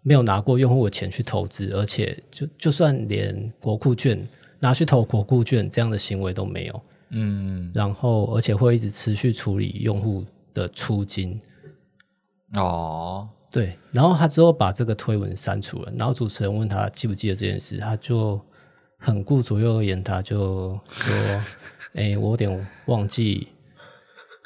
[0.00, 4.26] 没有拿过用户的钱去投资，而且就就算连国库券
[4.60, 6.82] 拿去投国库券这样的行为都没有。
[7.10, 11.38] 嗯，然后而且会一直持续处理用户的出金。
[12.54, 18.40] 哦，对，然后他之后把这个推文删除了，然后主持人问他记不记得这件事，他就
[18.98, 21.40] 很顾左右而言，他就说
[21.94, 23.48] ：“哎，我有点忘记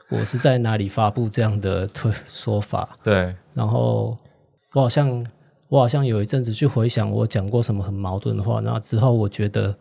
[0.09, 4.17] 我是在哪里发布这样的推说法。”对，然后
[4.73, 5.27] 我好像
[5.69, 9.77] 我好像有一阵子去回想我讲过什么很矛盾的话，然后之后我觉得。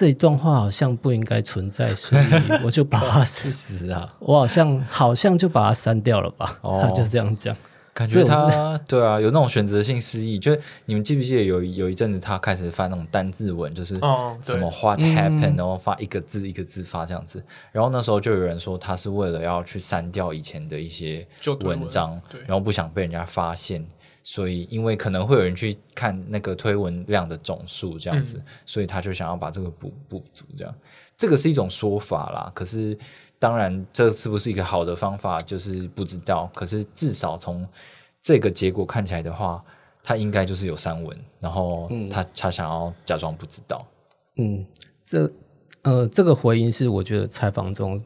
[0.00, 2.24] 这一段话好像不应该存在，所以
[2.64, 4.10] 我就把它去死啊！
[4.20, 6.58] 我好像好像就把它删掉了吧？
[6.62, 7.54] 他就这样讲，
[7.92, 10.38] 感觉他对啊，有那种选择性失忆。
[10.38, 13.98] 就你们记不记得有有一阵子他开始发那种单字文，就是
[14.42, 17.44] 什么 What happened，然后发一个字一个字发这样子。
[17.70, 21.28] 然后那时候就有人说他是为了要去删掉以前的一些
[21.60, 23.86] 文章，然后不想被人家发现。
[24.22, 30.74] 所以，因为可能会有人去看那个推文量的总数这样子，所以他就想要把这个补补足，这样
[31.16, 32.52] 这个是一种说法啦。
[32.54, 32.96] 可是，
[33.38, 36.50] 当然这是不是一个好的方法，就是不知道。
[36.54, 37.66] 可是至少从
[38.20, 39.58] 这个结果看起来的话，
[40.02, 43.86] 他应该就是有三文，然后他他想要假装不知道。
[44.36, 44.64] 嗯，
[45.02, 45.32] 这
[45.82, 48.02] 呃，这个回应是我觉得采访中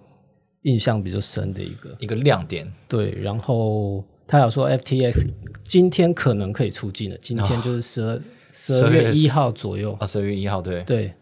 [0.62, 2.72] 印象比较深的一个一个亮点。
[2.87, 4.05] 对，然后。
[4.26, 5.28] 他有说，FTX
[5.62, 7.16] 今天可能可以出境了。
[7.18, 8.20] 今天就是十二
[8.52, 11.12] 十二月一号左右啊，十二月一号对对。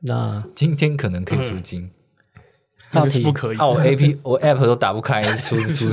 [0.00, 1.90] 那今天可能可以出境，
[2.92, 3.56] 到底不可以？
[3.58, 5.90] 我 A P 我 App 都打不开，出 出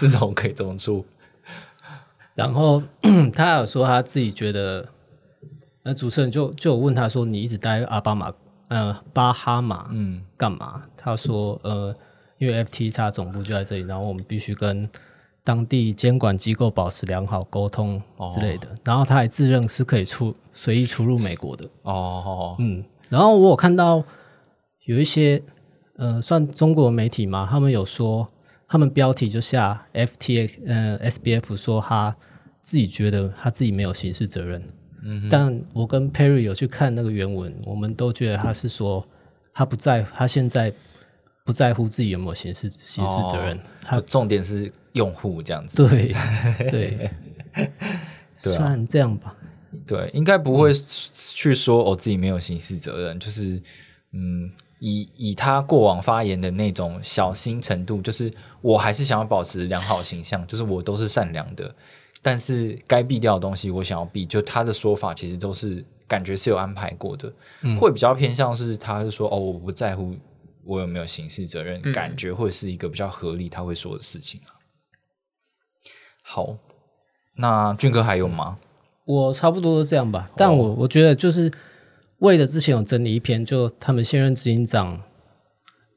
[0.00, 1.04] 这种可以怎么出？
[2.34, 2.82] 然后
[3.32, 4.86] 他有说他自己觉得，
[5.82, 8.32] 那主持人就就问他说：“你一直待阿巴马
[8.68, 11.94] 呃巴哈马嗯干嘛？”他说：“呃，
[12.38, 14.88] 因为 FTX 总部就在这里，然后我们必须跟。”
[15.48, 18.02] 当地监管机构保持良好沟通
[18.34, 21.66] 之类的，然后他还自认是可以出随意出入美国的。
[21.84, 24.04] 哦，嗯，然后我有看到
[24.84, 25.42] 有一些
[25.96, 28.28] 呃，算中国媒体嘛，他们有说，
[28.68, 32.14] 他们标题就下 FTX，呃，SBF 说他
[32.60, 34.62] 自己觉得他自己没有刑事责任。
[35.02, 39.02] 嗯，但我跟 Perry 有去看那个原文，我们都觉得他是说
[39.54, 40.70] 他不在，他现在
[41.46, 43.58] 不在乎自己有没有刑事刑事责任。
[43.80, 44.70] 他重点是。
[44.92, 46.14] 用户这样子，对
[46.70, 47.10] 对，
[48.36, 49.34] 算这样吧。
[49.86, 50.72] 对，应该不会
[51.14, 53.60] 去说我自己没有刑事责任，就是
[54.12, 61.74] 嗯，以以他过往发言的那种小心程度，就是我还是想要保持良好形象，就是我都是善良的，
[62.22, 67.32] 但是该避掉的东西我想要避，就他的说法其实都是感觉是有安排过的，
[67.78, 70.14] 会比较偏向是他是说哦我不在乎
[70.64, 74.52] 我有没有刑事责任，感觉会是一个比较合理他会说的事情啊。
[76.30, 76.58] 好，
[77.36, 78.58] 那俊哥还有吗？
[79.06, 81.50] 我差不多都这样吧，但我我觉得就是
[82.18, 85.00] 为了之前有整理一篇，就他们现任执行长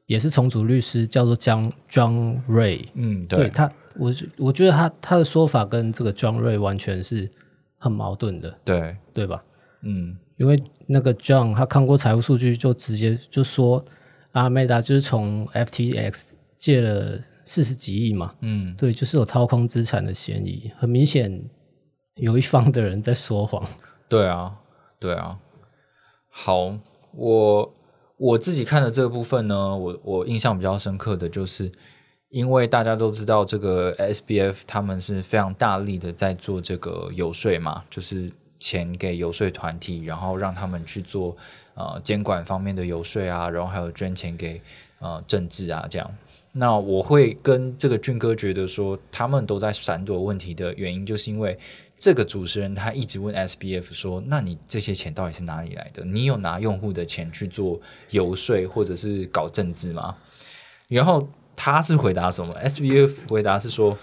[0.06, 2.86] 也是重组律师，叫做江 John Ray。
[2.94, 7.30] 嗯，对他，我我觉得他他的说法跟这个 John Ray 完全是
[7.76, 9.38] 很矛盾的，对对吧？
[9.82, 13.84] 嗯，因为那个 John 他看过财务数据，就直接就说
[14.32, 16.22] 阿梅达就是从 FTX
[16.56, 21.50] 借了四十几亿嘛，嗯，对，就是有掏空资产的嫌疑，很明显。
[22.16, 23.66] 有一方的人在说谎，
[24.06, 24.54] 对啊，
[25.00, 25.38] 对啊。
[26.28, 26.78] 好，
[27.14, 27.74] 我
[28.18, 31.72] 我自己看的这个部分呢，我我印象比较深刻的就是，
[32.28, 41.34] 因为大家都知道这个 SBF 他们是非常大力的在做这个游说嘛，就是钱给游说团体，然后让他们去做
[41.74, 44.60] 呃监管方面的游说啊，然后还有捐钱给
[45.00, 46.14] 呃政治啊这样。
[46.52, 51.58] 那我会跟这个俊哥觉得说，他们都在闪躲问题的原因，就是因为。
[51.98, 56.04] 这个主持人他一直问 S B F 说：“那你这些钱到底是哪里来的？
[56.04, 57.80] 你有拿用户的钱去做
[58.10, 60.16] 游说或者是搞政治吗？”
[60.88, 63.96] 然后他是回答什么？S B F 回答是说。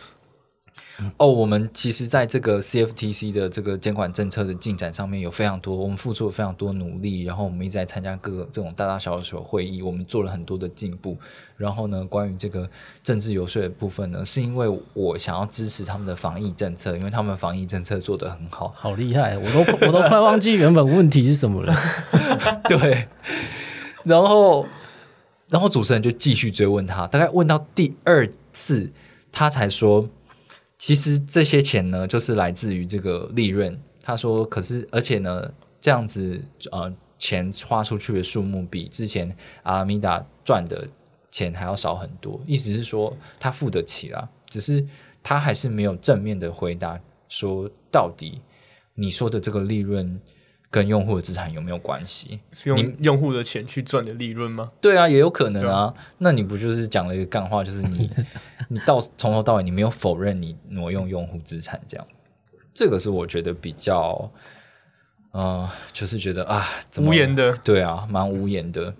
[1.15, 11.17] 哦，我们其实在这个 CFTC 的这个监管政策的进展上面有非常多，我们付出了非常多努力，然后我们一直在参加各个这种大大小小的会议，我们做了很多的进步。
[11.55, 12.69] 然后呢，关于这个
[13.01, 21.73] 政治游说的部分呢，是因为我想要支持他们的防疫政策，因为他们防疫政策做得很好，好厉害，我都我都快忘记原本问题是什么了。
[22.67, 23.07] 对，
[24.03, 24.65] 然后
[25.47, 28.91] 然后主持人就继续追问他，大概问到第二次，
[29.31, 30.09] 他才说。
[30.79, 33.79] 其实这些钱呢，就是来自于这个利润。
[34.01, 40.87] 他说：“可是，而且呢，这样子呃，钱花出去的数目比之前阿米达赚的
[41.29, 42.41] 钱还要少很多。
[42.47, 44.83] 意思是说，他付得起啦，只是
[45.21, 48.41] 他还是没有正面的回答，说到底
[48.95, 50.19] 你说的这个利润。”
[50.71, 52.39] 跟用户的资产有没有关系？
[52.53, 54.71] 是用用户的钱去赚的利润吗？
[54.79, 55.93] 对啊，也有可能啊。
[56.19, 58.09] 那你不就是讲了一个干话，就是你
[58.69, 62.07] 你到从头到尾你没有否认你挪用用户资产这样，
[62.73, 64.31] 这个是我觉得比较，
[65.31, 66.65] 呃，就是觉得啊，
[66.99, 68.93] 无言的，对啊，蛮无言的。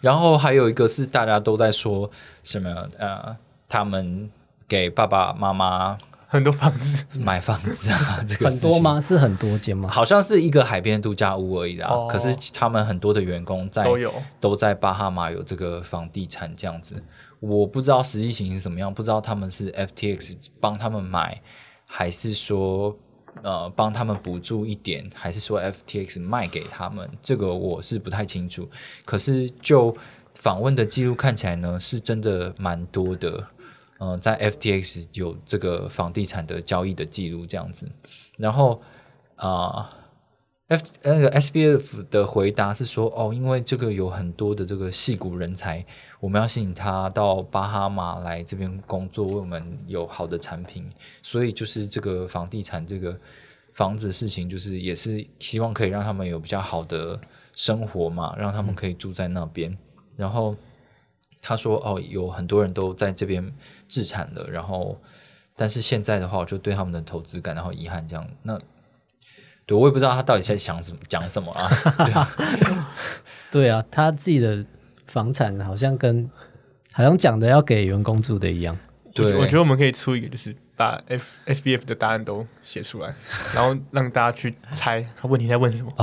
[0.00, 2.10] 然后还有一个是大家都在说
[2.42, 3.36] 什么呃，
[3.68, 4.30] 他们
[4.66, 5.98] 给爸爸妈妈。
[6.36, 9.00] 很多房子买房子啊， 这个很多吗？
[9.00, 9.88] 是很多间吗？
[9.90, 11.88] 好像是一个海边度假屋而已啦。
[12.08, 17.02] 可是他们很多的员工在都有都在巴哈马有这个房地产这样子。
[17.40, 21.40] 我不知道实际情形怎么样，不知道他们是 FTX 帮他们买，
[21.84, 22.96] 还是说
[23.42, 27.08] 呃帮他们补助一点，还是说 FTX 卖给他们？
[27.20, 28.68] 这个我是不太清楚。
[29.04, 29.94] 可是就
[30.34, 33.46] 访问的记录看起来呢，是真的蛮多的。
[33.98, 37.90] 嗯，在 FTX 有这个房地产的交易的记录这样子，
[38.36, 38.82] 然后
[39.36, 39.90] 啊
[40.68, 45.82] ，F 那个 SBF 的回答是说，哦，因为这个有很多的这个戏骨人才，
[46.20, 50.86] 我们要吸引他到巴哈马来这边工作，为我们有好的产品，
[51.22, 53.18] 所以就是这个房地产这个
[53.72, 57.18] 房子事情，就是也是希望可以让他们有比较好的
[57.54, 59.74] 生活嘛，让他们可以住在那边，
[60.16, 60.54] 然后。
[61.48, 63.52] 他说：“哦，有很多人都在这边
[63.86, 65.00] 自产了，然后，
[65.54, 68.04] 但是现在的话，我就对他们的投资感到遗憾。
[68.08, 68.58] 这样，那
[69.64, 71.70] 对我也不知道他到底在想什么，讲什么啊？
[73.52, 74.66] 对啊， 他自己的
[75.06, 76.28] 房产好像跟
[76.92, 78.76] 好像讲的要给员工住的一样。
[79.14, 83.14] 对，我觉得我们可以出一个，就是。”把 F S B F 的答案都写出来，
[83.54, 85.90] 然后让大家去猜他问题在问什么。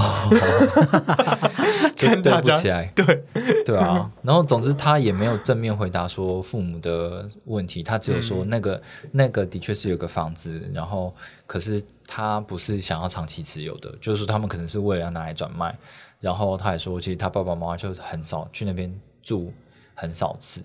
[1.95, 3.23] 看对不起来，对
[3.63, 4.09] 对啊。
[4.23, 11.15] 然后总之他也没有正面回答说父母的问题，他只有说那个那个的确是有个房子，然后
[11.45, 15.77] 可是他不是想要长期持有的，就是说他们可能是为了要拿来转卖。
[16.19, 19.53] 然后他也说，其实他爸爸妈妈就很少去那边住，
[19.93, 20.63] 很少次，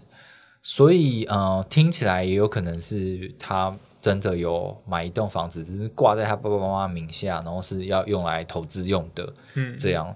[0.62, 3.76] 所以呃，听起来也有可能是他。
[4.00, 10.14] 真的有买一栋房子，只是挂在他爸爸妈妈名下，然后是要用来投资用的，嗯，这样，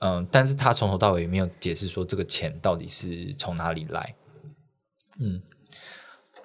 [0.00, 4.14] 嗯，但是他从头到尾没有解释说这个钱到底是从哪里来，
[5.18, 5.42] 嗯，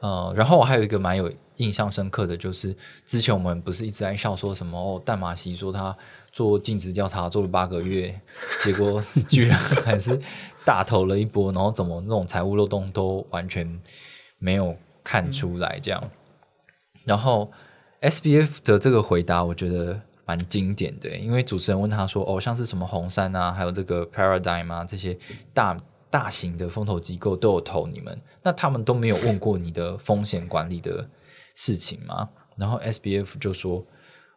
[0.02, 5.96] 呃，然后我还有一个蛮有印象深刻的就是，之前我们不是一直在笑说什么哦，淡马锡说他
[6.32, 8.20] 做尽职调查做了八个月，
[8.62, 10.20] 结果居然还是
[10.66, 13.82] 大投了一波，然后怎么那种财务漏洞都完全
[14.38, 16.02] 没有看出来这样。
[17.10, 17.52] 然后
[18.02, 25.18] S B F 的这个回答，我觉得蛮经典的，因为主持人问他说：“哦，像是什么红杉啊，还有这个 Paradigm 啊，这些
[25.52, 25.76] 大
[26.12, 31.10] 大型的风投机构都有投你们，那他们都没有问过你的风险管理的
[31.56, 33.84] 事情吗？”然后 S B F 就说。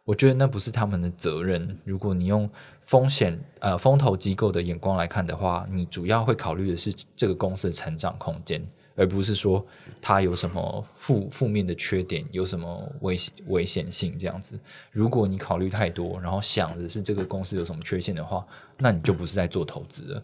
[0.05, 1.79] 我觉得那不是他们的责任。
[1.85, 2.49] 如果你用
[2.81, 8.61] 风险呃风投机构的眼光来看的话，你主要会考虑的是这个公司的成长空间，
[8.95, 9.65] 而不是说
[10.01, 13.17] 它有什么负负面的缺点，有什么危
[13.47, 14.59] 危险性这样子。
[14.91, 18.45] 如果你考虑太多，然后想的是这个公司有什么缺陷的话，
[18.77, 20.23] 那你就不是在做投资了。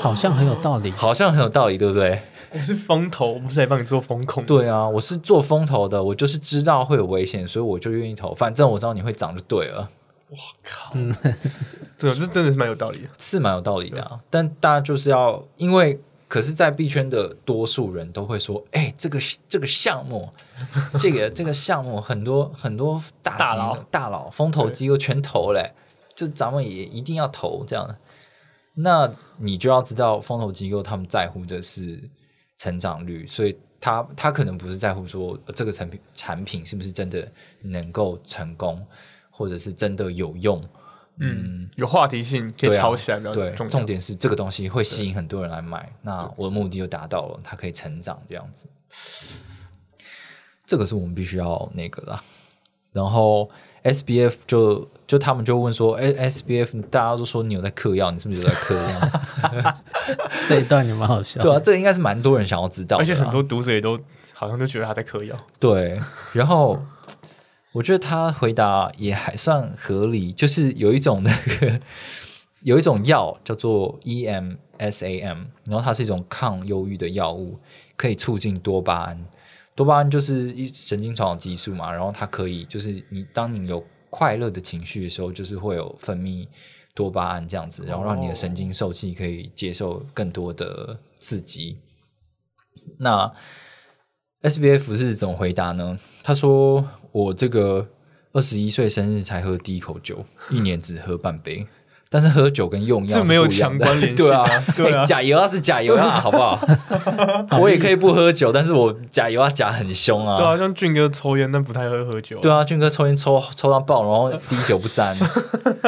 [0.00, 2.20] 好像很有道理，好像很有道理，对不对？
[2.54, 4.44] 我是风投，不是来帮你做风控。
[4.44, 8.34] 对啊，我是做风投的，我就是知道会有危险，所以我就愿意投。
[8.34, 9.88] 反正我知道你会涨就对了。
[10.30, 10.94] 我靠，
[11.98, 14.20] 这这真的是蛮有道理，是蛮有道理的。
[14.30, 16.00] 但大家就是要，因为
[16.32, 20.30] 可是，在币圈的多数人都会说，哎，这个这个项目，
[20.98, 25.74] 这个这个项目，很多很多大大佬大佬风投机构全投嘞，
[26.14, 27.96] 这咱们也一定要投这样。
[28.72, 32.02] 那你就要知道，风投机构他们在乎的是
[32.56, 37.30] 成长率，所以他他可能不是在乎说这个产品产品是不是真的
[37.60, 38.82] 能够成功，
[39.30, 40.64] 或者是真的有用，
[41.18, 43.52] 嗯，有话题性可以炒起来比较对。
[43.52, 48.68] 重重点是这个东西会吸引很多人来买，那我的目的就达到了，它可以成长这样子。
[50.66, 52.20] 这个是我们必须要那个的，
[52.92, 53.50] 然后。
[53.84, 59.76] S B F 就就他们就问说，哎，S B F 大家都说你有在嗑药，你是不是有在嗑药？
[60.46, 61.42] 这一段也蛮好笑。
[61.42, 63.98] 对啊，这应该是蛮多人想要知道，而且很多读者也都
[64.32, 65.36] 好像都觉得他在嗑药。
[65.58, 66.00] 对，
[66.32, 66.80] 然后
[67.72, 71.80] 我觉得他回答也还算合理，就是有一种那个
[72.62, 77.58] 有一种药叫做 E M S A M，然后它是一种抗忧郁的药物，
[77.96, 79.26] 可以促进多巴胺。
[79.74, 86.46] 多巴胺就是一神经传导激素嘛，然后它可以就是你当你有快乐的情绪的时候，就是会有分泌
[86.94, 91.78] 多巴胺这样子，然后让你的神经受气可以接受更多的刺激。
[92.98, 93.32] 那
[94.42, 95.98] S B F 是怎么回答呢？
[96.22, 97.86] 他说：“我这个
[98.32, 101.66] 二十一岁生日才喝第一口酒，一年只喝半杯。”
[102.14, 104.44] 但是喝酒跟用药是没有强关联， 对啊，
[104.76, 106.60] 对啊，假油啊是假油啊， 好不好？
[107.58, 110.36] 我也可以不喝酒，但是我假油啊假很凶啊。
[110.36, 112.38] 对啊，像俊哥抽烟，但不太会喝酒。
[112.40, 115.16] 对啊，俊哥抽烟抽抽到爆，然后滴酒不沾，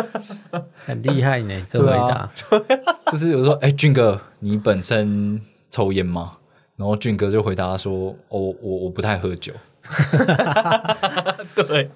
[0.86, 1.62] 很厉害呢。
[1.68, 2.30] 这回答
[3.12, 6.38] 就是有时候，哎，俊哥，你本身抽烟吗？
[6.76, 7.92] 然后俊哥就回答说，
[8.30, 9.52] 我我我不太喝酒。
[11.54, 11.90] 对。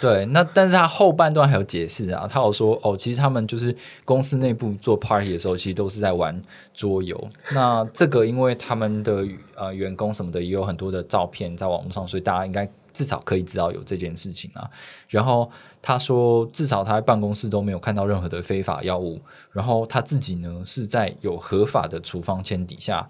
[0.00, 3.74] 对，那但是他后半段还有解释啊，他有说哦，其实他们就是
[4.04, 6.40] 公司内部做 party 的时候，其实都是在玩
[6.72, 7.28] 桌游。
[7.52, 14.68] 那这个因为他们的呃员工什么的也有很多的照片在网络上，所以大家应该至少可以知道有这件事情啊。
[15.08, 15.50] 然后
[15.82, 19.20] 他说，至少他在办公室都没有看到任何的非法药物。
[19.52, 23.06] 然后他自己呢是在有合法的处方签底下，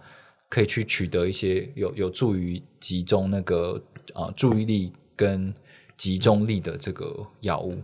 [0.51, 3.83] 可以去取得一些有有助于集中那个
[4.13, 5.55] 啊注意力跟。
[6.01, 7.77] 集中力的这个药物，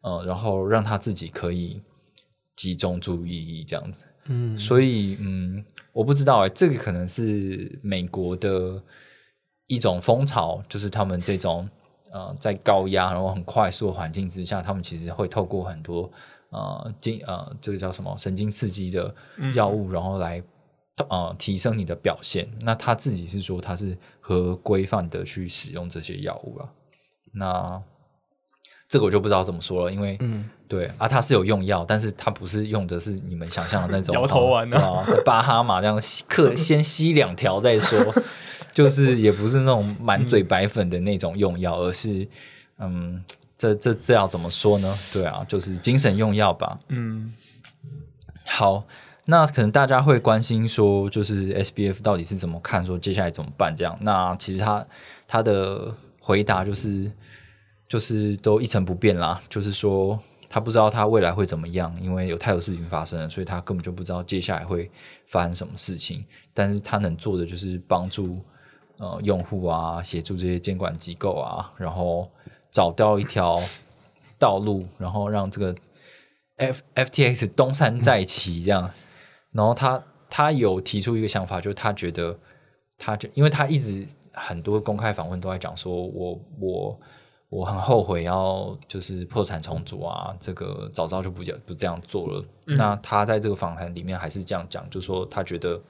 [0.00, 1.80] 呃，然后让他自己可以
[2.56, 8.82] 集中注意力这样子，嗯，所以嗯，我不知道哎，这个可能是美国的
[9.68, 11.70] 一种风潮，就是他们这种
[12.10, 16.10] 呃，在高压然后很快速的环境之下，他们其实会透过很多
[16.50, 19.14] 呃经呃这个叫什么神经刺激的
[19.54, 20.42] 药物，然后来
[21.08, 22.48] 呃提升你的表现。
[22.62, 26.68] 那他自己是说他是合规范的去使用这些药物啊。
[27.32, 27.82] 那
[28.88, 38.14] 这个我就不知道怎么说了，因为嗯，对啊，他是有用药，但是他不是用的是你们想象的那种 摇头丸啊，在巴哈马这样克先吸两条再说，
[38.72, 42.28] 就是也不是那种满嘴白粉的那种用药，而是
[42.78, 43.24] 嗯，
[43.58, 44.94] 这这这要怎么说呢？
[45.12, 46.78] 对啊，就是精神用药吧。
[46.88, 47.34] 嗯，
[48.44, 48.84] 好，
[49.26, 53.74] 那可能大家会关心说，就是 S B F 到底是怎么看，说接下来怎么办？
[53.76, 54.86] 这样，那其实他
[55.26, 55.94] 他的。
[56.26, 57.12] 回答就是，
[57.86, 59.42] 就是都一成不变啦。
[59.46, 60.18] 就是说，
[60.48, 64.90] 他不知道他未来会怎么样，因为有太多事情发生了，所以他根本就不知道接下来会
[65.26, 66.24] 发生什么事情。
[66.54, 68.40] 但是他能做的就是帮助
[68.96, 72.26] 呃用户啊，协助这些监管机构啊，然后
[72.70, 73.60] 找到一条
[74.38, 75.74] 道路，然后让这个
[76.56, 78.90] F F T X 东山再起这样。
[79.54, 82.38] 然后他他有提出一个想法，就是他觉得，
[82.98, 84.06] 他就因为他一直。
[84.36, 87.00] 很多公开访问都在讲说，我我
[87.48, 92.44] 我很后悔要就是破产重组啊，这个早早就不不这样做了。
[92.64, 95.80] 那他在这个访谈里面还是这样讲，就说他觉得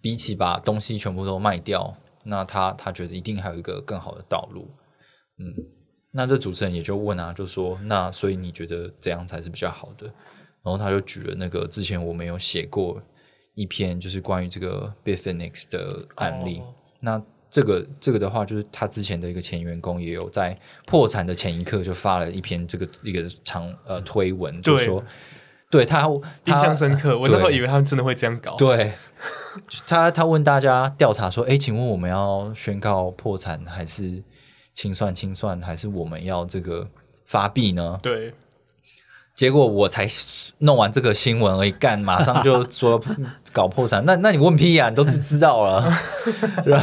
[0.00, 4.68] 比起把东西全部都卖掉，那他他觉得一定还有一个更好的道路。
[5.38, 5.54] 嗯，
[6.10, 10.12] 那这主持人也就问啊，就说那所以你觉得怎样才是比较好的？
[10.66, 13.00] 然后他就举了那个之前我们有写过
[13.54, 16.60] 一篇，就是关于这个 b i f i n i x 的案例。
[16.98, 25.00] 那这个这个的话，就是他之前的一个前员工也有在破产的前一刻就发了一篇这个一个长呃推文，就说
[25.70, 26.04] 对他
[26.46, 27.16] 印象深刻。
[27.16, 28.56] 我那时候以为他们真的会这样搞。
[28.56, 28.92] 对，
[29.86, 34.20] 他他问大家调查说：“哎，请问我们要宣告破产，还是
[34.74, 36.88] 清算清算，还是我们要这个
[37.24, 38.34] 发币呢？”对。
[39.36, 40.08] 结果我才
[40.60, 43.00] 弄完这个新闻而已，干马上就 说
[43.52, 44.02] 搞破产。
[44.06, 44.88] 那那你问屁呀？
[44.88, 45.92] 你都知知道了。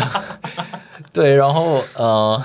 [1.11, 2.41] 对，然后呃，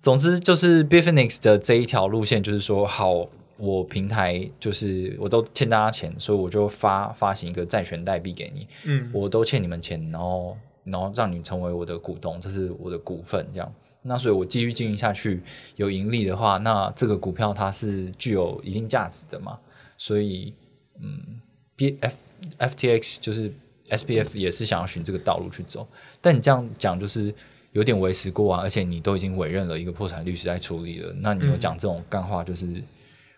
[0.00, 3.26] 总之就是 b i f i n i x 的这一条路线，就是说，好，
[3.58, 8.66] 我平台就是我都欠大家钱，所以我就发发行一个债权代币给你。
[8.84, 13.70] 嗯，我都欠你们钱，然后然后让你成为我的股东，这是我的股份，这样。
[14.04, 15.40] 那所以，我继续经营下去
[15.76, 19.56] 有盈利的话，那这个股票它是具有一定价值的嘛？
[19.96, 20.52] 所以，
[21.00, 21.40] 嗯
[21.76, 22.16] ，B F
[22.58, 23.52] F T X 就是
[23.90, 25.86] S P F 也是想要循这个道路去走。
[26.20, 27.32] 但你这样讲就是
[27.70, 32.82] 有点为时过晚，而且你都已经委任了一个破产律师来处理了，那你有讲这种干话就是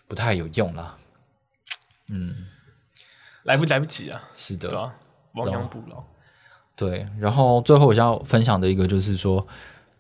[0.09, 0.97] 不太有用啦。
[2.09, 2.47] 嗯，
[3.43, 4.23] 来不来不及啊？
[4.35, 4.91] 是的，
[5.35, 6.03] 亡羊补牢。
[6.75, 9.47] 对，然后最后我想要分享的一个就是说。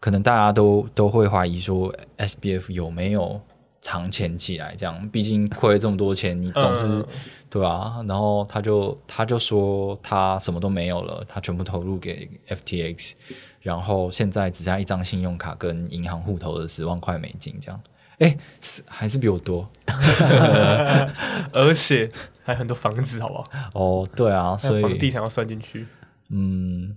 [0.04, 3.40] 可能大家都都会怀疑说，S B F 有没有
[3.80, 4.74] 藏钱起来？
[4.76, 7.02] 这样，毕竟亏了这么多钱，你总是
[7.48, 8.04] 对吧？
[8.06, 13.14] 然后他就他就说他什么都没有了，他全部投入给 F T X，
[13.62, 17.80] 然后现在只剩一张信用卡跟银行户头的十万块美金，这样，
[18.18, 19.66] 哎，是还是比我多，
[21.50, 23.44] 而且还很多房子，好不好？
[23.72, 25.86] 哦，对啊，所以房地产要算进去，
[26.28, 26.94] 嗯。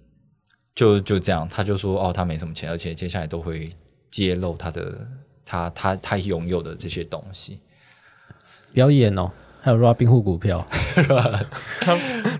[0.78, 3.76] 就就这样，他就说哦，他没什么钱，而且接下来都会
[4.12, 4.96] 揭露他的
[5.44, 7.60] 他他他拥有的这些东西。
[8.72, 10.64] 表演哦，还有 Robinhood 股票，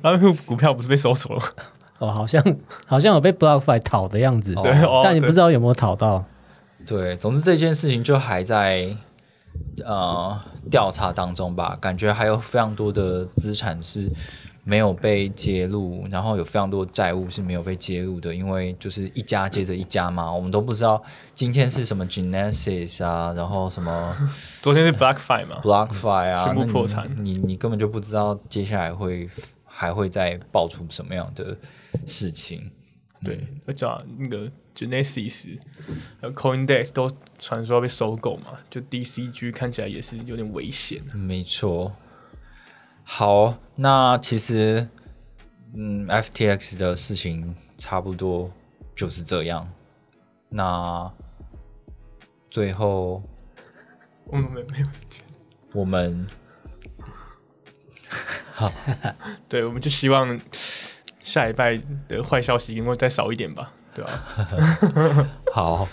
[0.04, 1.42] Robinhood 股票不是被搜索了？
[1.98, 2.44] 哦，好像
[2.86, 4.72] 好像有被 BlockFi 讨的样子，对，
[5.04, 6.24] 但你不知道有没有讨到。
[6.86, 8.96] 对，总之这件事情就还在
[9.84, 14.12] 呃调查当中吧，感觉还有非常多的资产是。
[14.68, 21.02] 没有被揭露，然后有非常多债务是没有被揭露的，因为就是一家接着一家嘛，我们都不知道
[21.34, 24.14] 今天是什么 Genesis 啊，然后什么，
[24.62, 29.30] 昨天是 BlockFi 嘛，BlockFi 啊，全部破产，你你根本就不知道接下来会
[29.64, 31.56] 还会再爆出什么样的
[32.06, 32.70] 事情。
[33.24, 33.86] 对，而且
[34.20, 35.58] 那个 Genesis
[36.20, 37.10] 还有 CoinDesk 都
[37.40, 41.02] 传说要被收购嘛，就 DCG 看起来也是有点危险。
[41.14, 41.94] 没错。
[43.10, 44.86] 好，那其实，
[45.74, 48.52] 嗯，FTX 的事情差不多
[48.98, 49.66] 就是这样。
[50.50, 51.10] 那
[52.52, 53.24] 最后，
[54.26, 55.24] 我们没没有时间。
[55.72, 56.28] 我们
[58.52, 58.70] 好，
[59.48, 60.38] 对，我们就希望
[61.24, 65.30] 下一拜的坏消息能够再少一点吧，对吧？
[65.54, 65.88] 好，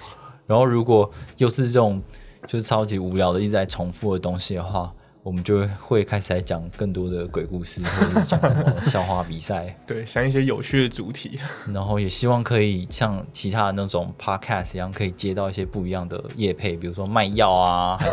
[0.49, 2.03] 然后如果又是这种
[2.49, 4.93] 就是超级无聊的一直在重复的东西的话。
[5.25, 9.75] 我们就会开始来讲更多的鬼故事，或者是讲什么笑话比赛。
[9.89, 11.41] 对，想一些有趣的主题。
[11.73, 18.13] 然后也希望可以像其他的那种 podcast 一样，可以接到一些不一样的业配，比如说卖药啊，还是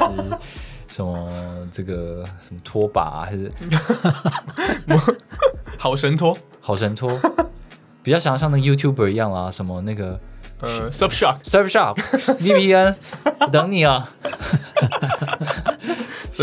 [0.88, 3.52] 什么这个什么拖把，啊还是
[5.78, 7.12] 好神拖，好神拖，
[8.02, 10.18] 比较想要像那个 YouTuber 一样啊，什么那个
[10.62, 12.96] 呃 Surfshark，Surfshark，VPN，
[13.52, 14.10] 等你啊。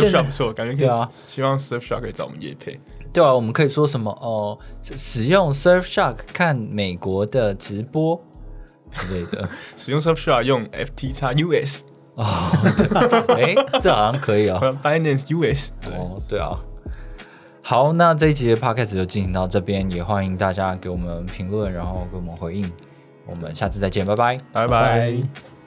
[0.06, 2.78] Surfshark 不错，感觉对啊，希望 Surfshark 可以找我们叶配。
[3.12, 4.58] 对啊，我们可以说什么哦？
[4.82, 8.20] 使用 Surfshark 看美国的直播
[8.90, 9.48] 之类的。
[9.76, 11.82] 使用 Surfshark 用 FT 叉 US
[12.14, 12.24] 哦，
[13.36, 14.78] 哎，这好像可以哦。
[14.82, 16.58] Binance US 哦，对啊。
[17.62, 22.70] 好，那这一集的 Podcast 就进行到这边，也欢迎大家给我们评论，然后给我们回应。
[23.26, 25.57] 我们下次再见，拜拜，拜拜。